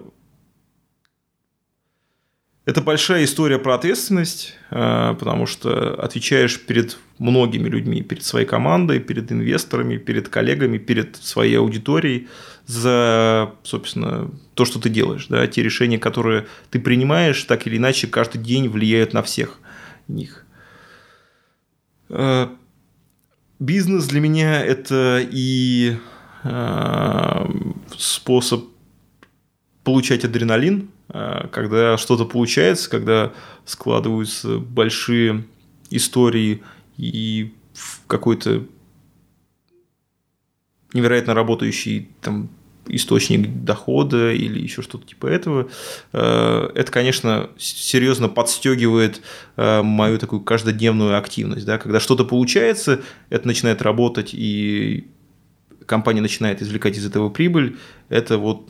[2.69, 9.01] это большая история про ответственность, э, потому что отвечаешь перед многими людьми, перед своей командой,
[9.01, 12.29] перед инвесторами, перед коллегами, перед своей аудиторией
[12.67, 15.29] за, собственно, то, что ты делаешь.
[15.31, 15.47] Да?
[15.47, 19.61] Те решения, которые ты принимаешь, так или иначе, каждый день влияют на всех
[20.07, 20.45] них.
[22.11, 22.49] Э,
[23.59, 25.97] Бизнес для меня это и
[26.45, 27.47] э,
[27.97, 28.67] способ
[29.85, 33.33] получать адреналин, когда что-то получается, когда
[33.65, 35.45] складываются большие
[35.91, 36.63] истории
[36.97, 37.55] и
[38.07, 38.65] какой-то
[40.93, 42.51] невероятно работающий там
[42.89, 45.69] источник дохода или еще что-то типа этого,
[46.13, 49.21] э, это, конечно, серьезно подстегивает
[49.57, 51.67] э, мою такую каждодневную активность.
[51.67, 51.79] Да?
[51.79, 55.07] Когда что-то получается, это начинает работать, и
[55.85, 57.77] компания начинает извлекать из этого прибыль,
[58.09, 58.69] это вот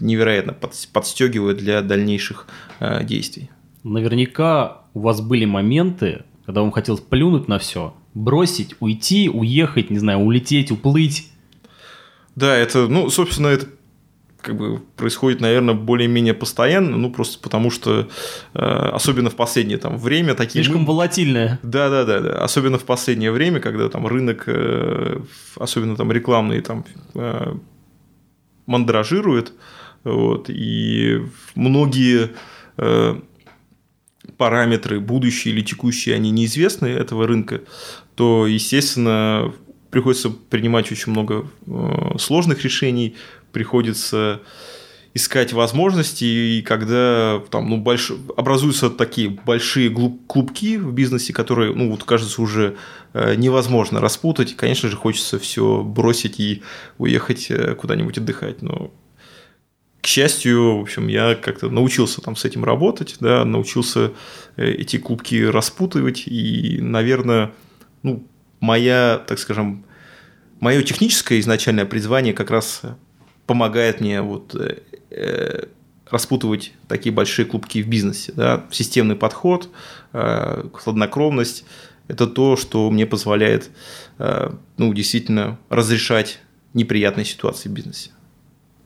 [0.00, 0.52] невероятно
[0.92, 2.46] подстегивает для дальнейших
[2.80, 3.50] э, действий.
[3.82, 9.98] Наверняка у вас были моменты, когда вам хотелось плюнуть на все, бросить, уйти, уехать, не
[9.98, 11.28] знаю, улететь, уплыть.
[12.36, 13.66] Да, это, ну, собственно, это
[14.40, 18.08] как бы происходит, наверное, более-менее постоянно, ну просто потому что,
[18.54, 20.64] э, особенно в последнее там время такие...
[20.64, 21.58] Слишком волатильное.
[21.62, 25.20] Да, да, да, да, особенно в последнее время, когда там рынок, э,
[25.56, 26.84] особенно там рекламный, там
[27.14, 27.54] э,
[28.66, 29.52] мандражирует,
[30.04, 31.22] вот, и
[31.54, 32.30] многие
[32.78, 33.20] э,
[34.36, 37.62] параметры, будущие или текущие, они неизвестны этого рынка,
[38.14, 39.52] то, естественно,
[39.90, 43.16] приходится принимать очень много э, сложных решений,
[43.52, 44.40] приходится
[45.12, 48.12] искать возможности, и когда там, ну, больш...
[48.36, 52.76] образуются такие большие клубки в бизнесе, которые, ну, вот кажется, уже
[53.12, 56.62] э, невозможно распутать, конечно же, хочется все бросить и
[56.96, 58.92] уехать куда-нибудь отдыхать, но
[60.00, 64.12] к счастью, в общем, я как-то научился там с этим работать, да, научился
[64.56, 67.52] эти клубки распутывать, и, наверное,
[68.02, 68.26] ну,
[68.60, 69.84] моя, так скажем,
[70.58, 72.82] мое техническое изначальное призвание как раз
[73.46, 74.78] помогает мне вот э,
[75.10, 75.64] э,
[76.08, 78.32] распутывать такие большие клубки в бизнесе.
[78.34, 78.64] Да?
[78.70, 79.68] Системный подход,
[80.12, 81.64] э, хладнокровность–
[82.08, 83.70] это то, что мне позволяет
[84.18, 86.40] э, ну, действительно разрешать
[86.74, 88.10] неприятные ситуации в бизнесе.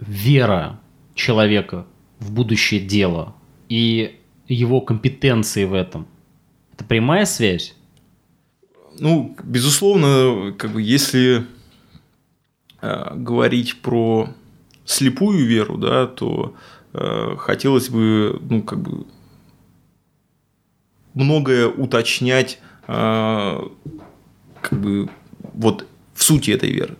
[0.00, 0.80] Вера
[1.14, 1.86] человека
[2.18, 3.34] в будущее дело
[3.68, 6.06] и его компетенции в этом–
[6.74, 7.76] это прямая связь?
[8.98, 11.46] Ну, безусловно, как бы если
[12.82, 14.28] э, говорить про
[14.84, 16.54] слепую веру, да, то
[16.92, 19.06] э, хотелось бы, ну, как бы
[21.14, 22.58] многое уточнять,
[22.88, 23.68] э,
[24.60, 25.08] как бы
[25.52, 26.96] вот в сути этой веры,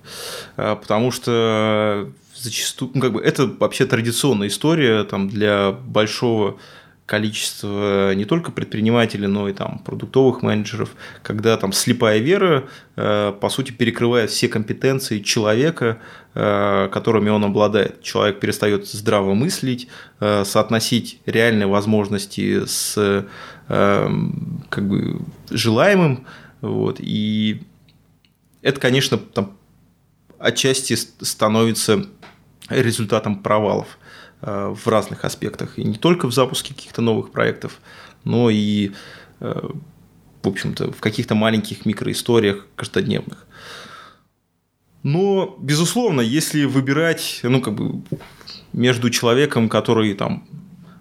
[0.57, 2.13] э, потому что
[2.45, 6.59] зачастую, ну, как бы это вообще традиционная история там для большого
[7.07, 10.91] количество не только предпринимателей, но и там продуктовых менеджеров,
[11.23, 12.65] когда там слепая вера,
[12.97, 15.99] э, по сути, перекрывает все компетенции человека,
[16.35, 18.03] э, которыми он обладает.
[18.03, 19.89] Человек перестает здраво мыслить,
[20.21, 23.27] э, соотносить реальные возможности с
[23.67, 26.27] как бы желаемым,
[26.61, 27.63] вот, и
[28.61, 29.57] это, конечно, там
[30.39, 32.05] отчасти становится
[32.69, 33.99] результатом провалов.
[34.47, 35.79] Э, в разных аспектах.
[35.79, 37.81] И не только в запуске каких-то новых проектов,
[38.25, 38.91] но и,
[39.41, 39.69] э,
[40.43, 43.47] в общем-то, в каких-то маленьких микроисториях каждодневных.
[45.03, 48.03] Но, безусловно, если выбирать, ну, как бы,
[48.75, 50.47] между человеком, который там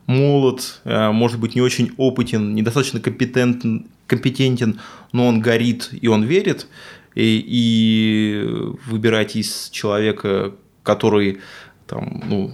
[0.06, 4.80] молод, э, может быть, не очень опытен, недостаточно компетентен, компетентен,
[5.12, 6.68] но он горит и он верит,
[7.14, 8.46] и, и
[8.86, 10.54] выбирать из человека,
[10.84, 11.40] который
[11.88, 12.52] там, ну,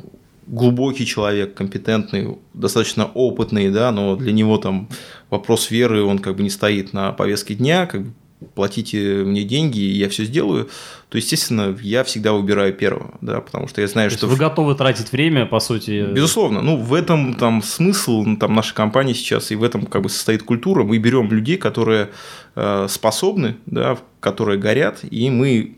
[0.50, 4.90] глубокий человек, компетентный, достаточно опытный, да, но для него там
[5.30, 8.14] вопрос веры, он как бы не стоит на повестке дня, как бы
[8.56, 10.70] платите мне деньги, и я все сделаю,
[11.10, 14.28] то, естественно, я всегда выбираю первого, да, потому что я знаю, то что...
[14.28, 16.08] Вы готовы тратить время, по сути...
[16.12, 16.62] Безусловно.
[16.62, 20.10] Ну, в этом там смысл ну, там, нашей компании сейчас, и в этом как бы
[20.10, 20.84] состоит культура.
[20.84, 22.12] Мы берем людей, которые
[22.56, 25.76] э, способны, да, которые горят, и мы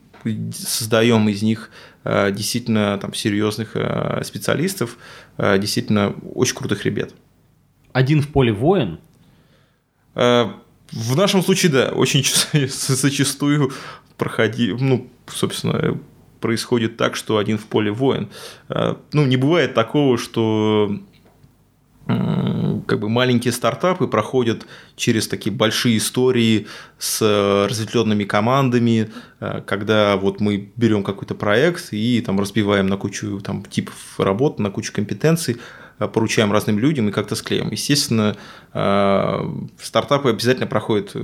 [0.53, 4.97] создаем из них Э, действительно там серьезных э, специалистов,
[5.37, 7.13] э, действительно очень крутых ребят.
[7.93, 8.99] Один в поле воин?
[10.13, 12.25] В нашем случае, да, очень
[12.69, 13.71] зачастую
[14.17, 15.97] проходи, ну, собственно,
[16.41, 18.29] происходит так, что один в поле воин.
[18.67, 20.99] Ну, не бывает такого, что
[22.87, 29.09] как бы маленькие стартапы проходят через такие большие истории с э, разветвленными командами,
[29.39, 34.59] э, когда вот мы берем какой-то проект и там разбиваем на кучу там, типов работ,
[34.59, 35.57] на кучу компетенций,
[35.99, 37.69] э, поручаем разным людям и как-то склеим.
[37.71, 38.35] Естественно,
[38.71, 41.15] стартапы обязательно проходят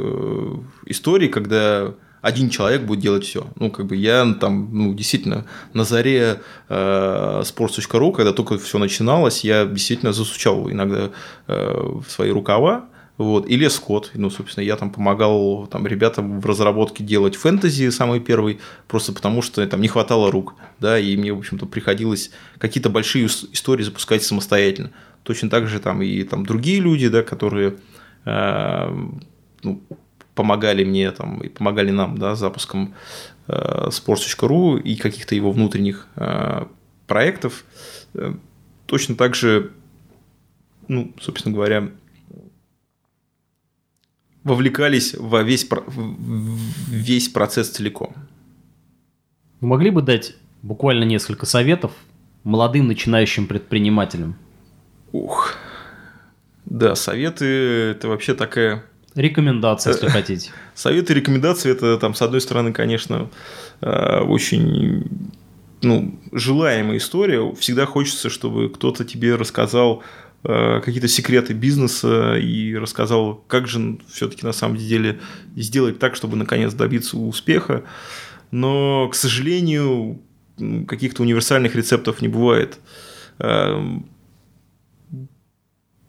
[0.86, 3.48] истории, когда один человек будет делать все.
[3.56, 9.44] Ну, как бы я там, ну, действительно, на заре э, sports.ru, когда только все начиналось,
[9.44, 11.12] я действительно засучал иногда
[11.48, 12.86] э, в свои рукава,
[13.18, 14.12] вот, и лес код.
[14.14, 19.42] Ну, собственно, я там помогал там, ребятам в разработке делать фэнтези самый первый, просто потому
[19.42, 24.24] что там не хватало рук, да, и мне, в общем-то, приходилось какие-то большие истории запускать
[24.24, 24.92] самостоятельно.
[25.24, 27.76] Точно так же там и там другие люди, да, которые
[28.26, 28.96] э,
[29.64, 29.82] ну,
[30.38, 32.94] помогали мне там, и помогали нам да, запуском
[33.48, 36.66] э, sports.ru и каких-то его внутренних э,
[37.08, 37.66] проектов.
[38.14, 38.36] Э,
[38.86, 39.72] точно так же,
[40.88, 41.90] ну, собственно говоря,
[44.44, 45.68] вовлекались во весь,
[46.88, 48.14] весь процесс целиком.
[49.60, 51.92] Вы могли бы дать буквально несколько советов
[52.44, 54.36] молодым начинающим предпринимателям?
[55.12, 55.56] Ух,
[56.66, 57.46] да, советы–
[57.92, 58.84] это вообще такая
[59.18, 60.52] Рекомендации, если хотите.
[60.76, 63.30] Советы и рекомендации это там, с одной стороны, конечно,
[63.82, 65.32] э, очень
[65.82, 67.52] ну, желаемая история.
[67.56, 70.04] Всегда хочется, чтобы кто-то тебе рассказал
[70.44, 75.20] э, какие-то секреты бизнеса и рассказал, как же все-таки на самом деле
[75.56, 77.86] сделать так, чтобы наконец добиться успеха.
[78.52, 80.22] Но, к сожалению,
[80.88, 82.78] каких-то универсальных рецептов не бывает.
[83.40, 84.08] Эм,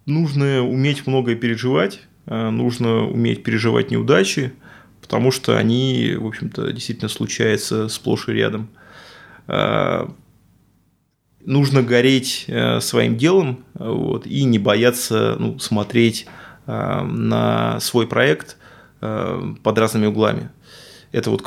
[0.05, 4.53] нужно уметь многое переживать, Э, нужно уметь переживать неудачи,
[5.01, 8.69] потому что они, в общем-то, действительно случаются сплошь и рядом.
[9.47, 10.07] Э,
[11.45, 16.27] нужно гореть э, своим делом вот, и не бояться ну, смотреть
[16.67, 18.59] на свой проект
[19.01, 20.51] под разными углами.
[21.13, 21.41] Это вот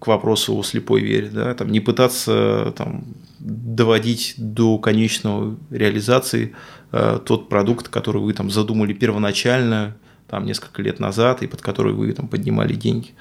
[0.00, 1.30] к вопросу о слепой вере.
[1.32, 1.54] Да?
[1.54, 3.04] Там, не пытаться там,
[3.38, 6.56] доводить до конечного реализации
[6.90, 9.96] тот продукт, который вы там задумали первоначально,
[10.28, 13.14] там несколько лет назад и под который вы там поднимали деньги.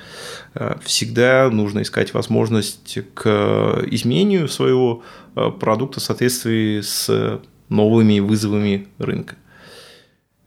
[0.53, 5.03] Э, всегда нужно искать возможность к изменению своего
[5.35, 9.35] э, продукта в соответствии с новыми вызовами рынка.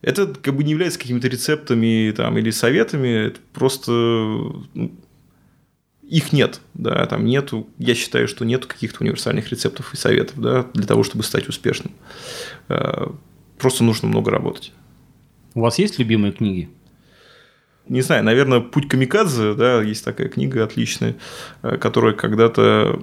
[0.03, 4.53] Это как бы не является какими-то рецептами там, или советами, это просто
[6.03, 10.67] их нет, да, там нету, я считаю, что нет каких-то универсальных рецептов и советов, да,
[10.73, 11.93] для того, чтобы стать успешным.
[12.69, 13.09] Э,
[13.59, 14.73] просто нужно много работать.
[15.57, 16.69] У вас есть любимые книги?
[17.89, 21.17] Не знаю, наверное, «Путь камикадзе», да, есть такая книга отличная,
[21.63, 23.03] э, которая когда-то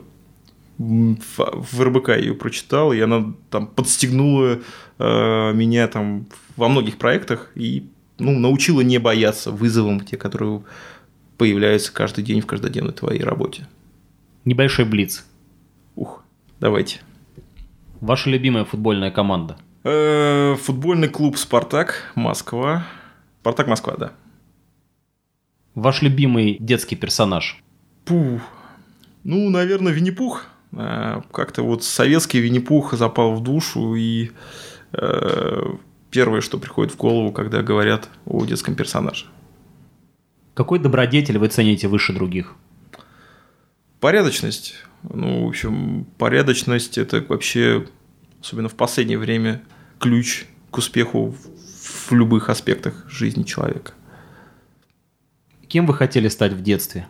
[0.78, 4.60] в РБК ее прочитал, и она там подстегнула
[5.00, 7.90] э, меня там во многих проектах и
[8.20, 10.62] ну, научила не бояться вызовам, те, которые
[11.40, 13.68] появляются каждый день в каждодневной твоей работе.
[14.46, 15.26] Небольшой блиц.
[15.96, 16.24] Ух,
[16.60, 17.00] давайте.
[18.00, 22.86] Ваша любимая футбольная команда– футбольный клуб «Спартак» Москва.
[23.42, 24.14] «Спартак» Москва, да.
[25.76, 27.62] Ваш любимый детский персонаж?
[28.06, 28.42] Пух.
[29.24, 30.46] Ну, наверное, Винни-Пух.
[30.72, 34.32] Э, как-то вот советский Винни-Пух запал в душу, и
[34.92, 35.62] э,
[36.12, 39.26] первое, что приходит в голову, когда говорят о детском персонаже.
[40.54, 42.54] Какой добродетель вы цените выше других?
[44.00, 44.76] Порядочность.
[45.02, 47.88] Ну, в общем, порядочность– это вообще,
[48.42, 49.64] особенно в последнее время,
[50.04, 51.34] ключ к успеху
[52.10, 53.94] в любых аспектах жизни человека.
[55.70, 57.08] Кем вы хотели стать в детстве?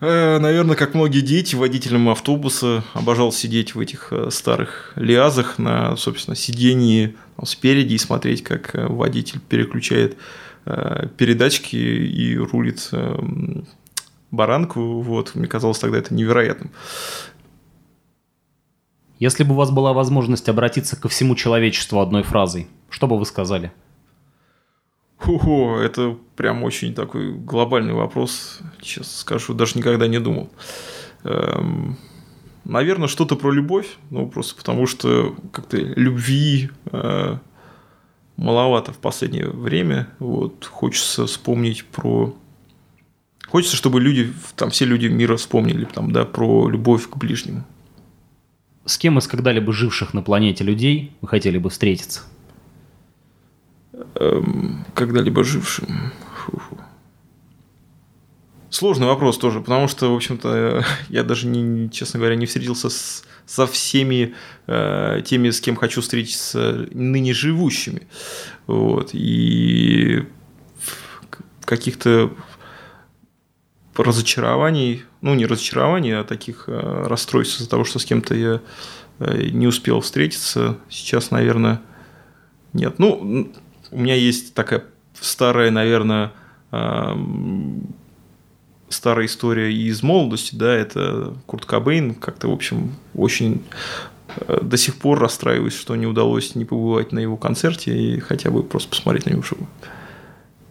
[0.00, 5.96] Э, наверное, как многие дети, водителем автобуса обожал сидеть в этих э, старых лиазах на,
[5.96, 10.16] собственно, сидении спереди и смотреть, как э, водитель переключает
[11.16, 12.90] передачки и рулит
[14.30, 15.00] баранку.
[15.00, 15.34] Вот.
[15.34, 16.70] Мне казалось тогда это невероятным.
[19.18, 23.26] Если бы у вас была возможность обратиться ко всему человечеству одной фразой, что бы вы
[23.26, 23.72] сказали?
[25.26, 28.60] Ого, это прям очень такой глобальный вопрос.
[28.80, 30.50] Сейчас скажу, даже никогда не думал.
[31.24, 31.98] Эм,
[32.64, 33.96] наверное, что-то про любовь.
[34.10, 37.38] Ну, просто потому что как-то любви э,
[38.36, 40.08] маловато в последнее время.
[40.20, 42.34] Вот хочется вспомнить про
[43.48, 47.64] Хочется, чтобы люди, там все люди мира вспомнили там, да, про любовь к ближнему.
[48.88, 52.22] С кем из когда-либо живших на планете людей вы хотели бы встретиться?
[54.14, 56.10] Эм, когда-либо жившим.
[56.46, 56.78] Фу-фу.
[58.70, 63.24] Сложный вопрос тоже, потому что, в общем-то, я даже, не, честно говоря, не встретился с,
[63.44, 64.34] со всеми
[64.66, 68.06] э, теми, с кем хочу встретиться, ныне живущими.
[68.66, 69.10] Вот.
[69.12, 70.24] И
[71.66, 72.32] каких-то
[74.02, 78.60] разочарований, ну не разочарований, а таких э, расстройств из-за того, что с кем-то я
[79.18, 81.80] э, не успел встретиться, сейчас, наверное,
[82.72, 82.98] нет.
[82.98, 83.50] Ну,
[83.90, 84.84] у меня есть такая
[85.20, 86.32] старая, наверное,
[88.88, 93.64] старая история из молодости, да, это Курт Кобейн, как-то, в общем, очень
[94.36, 98.50] э, до сих пор расстраиваюсь, что не удалось не побывать на его концерте и хотя
[98.50, 99.66] бы просто посмотреть на него шоу.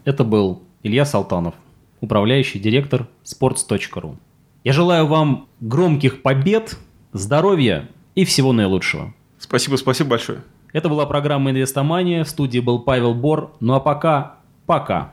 [0.06, 1.56] Это был Илья Салтанов
[2.02, 4.18] управляющий директор sports.ru.
[4.64, 6.78] Я желаю вам громких побед,
[7.14, 9.14] здоровья и всего наилучшего.
[9.39, 10.39] Спасибо, спасибо большое.
[10.74, 12.24] Это была программа «Инвестомания».
[12.24, 13.56] В студии был Павел Бор.
[13.60, 15.12] Ну а пока, пока.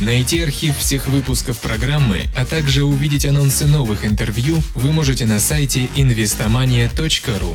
[0.00, 5.88] Найти архив всех выпусков программы, а также увидеть анонсы новых интервью вы можете на сайте
[5.96, 7.54] investomania.ru.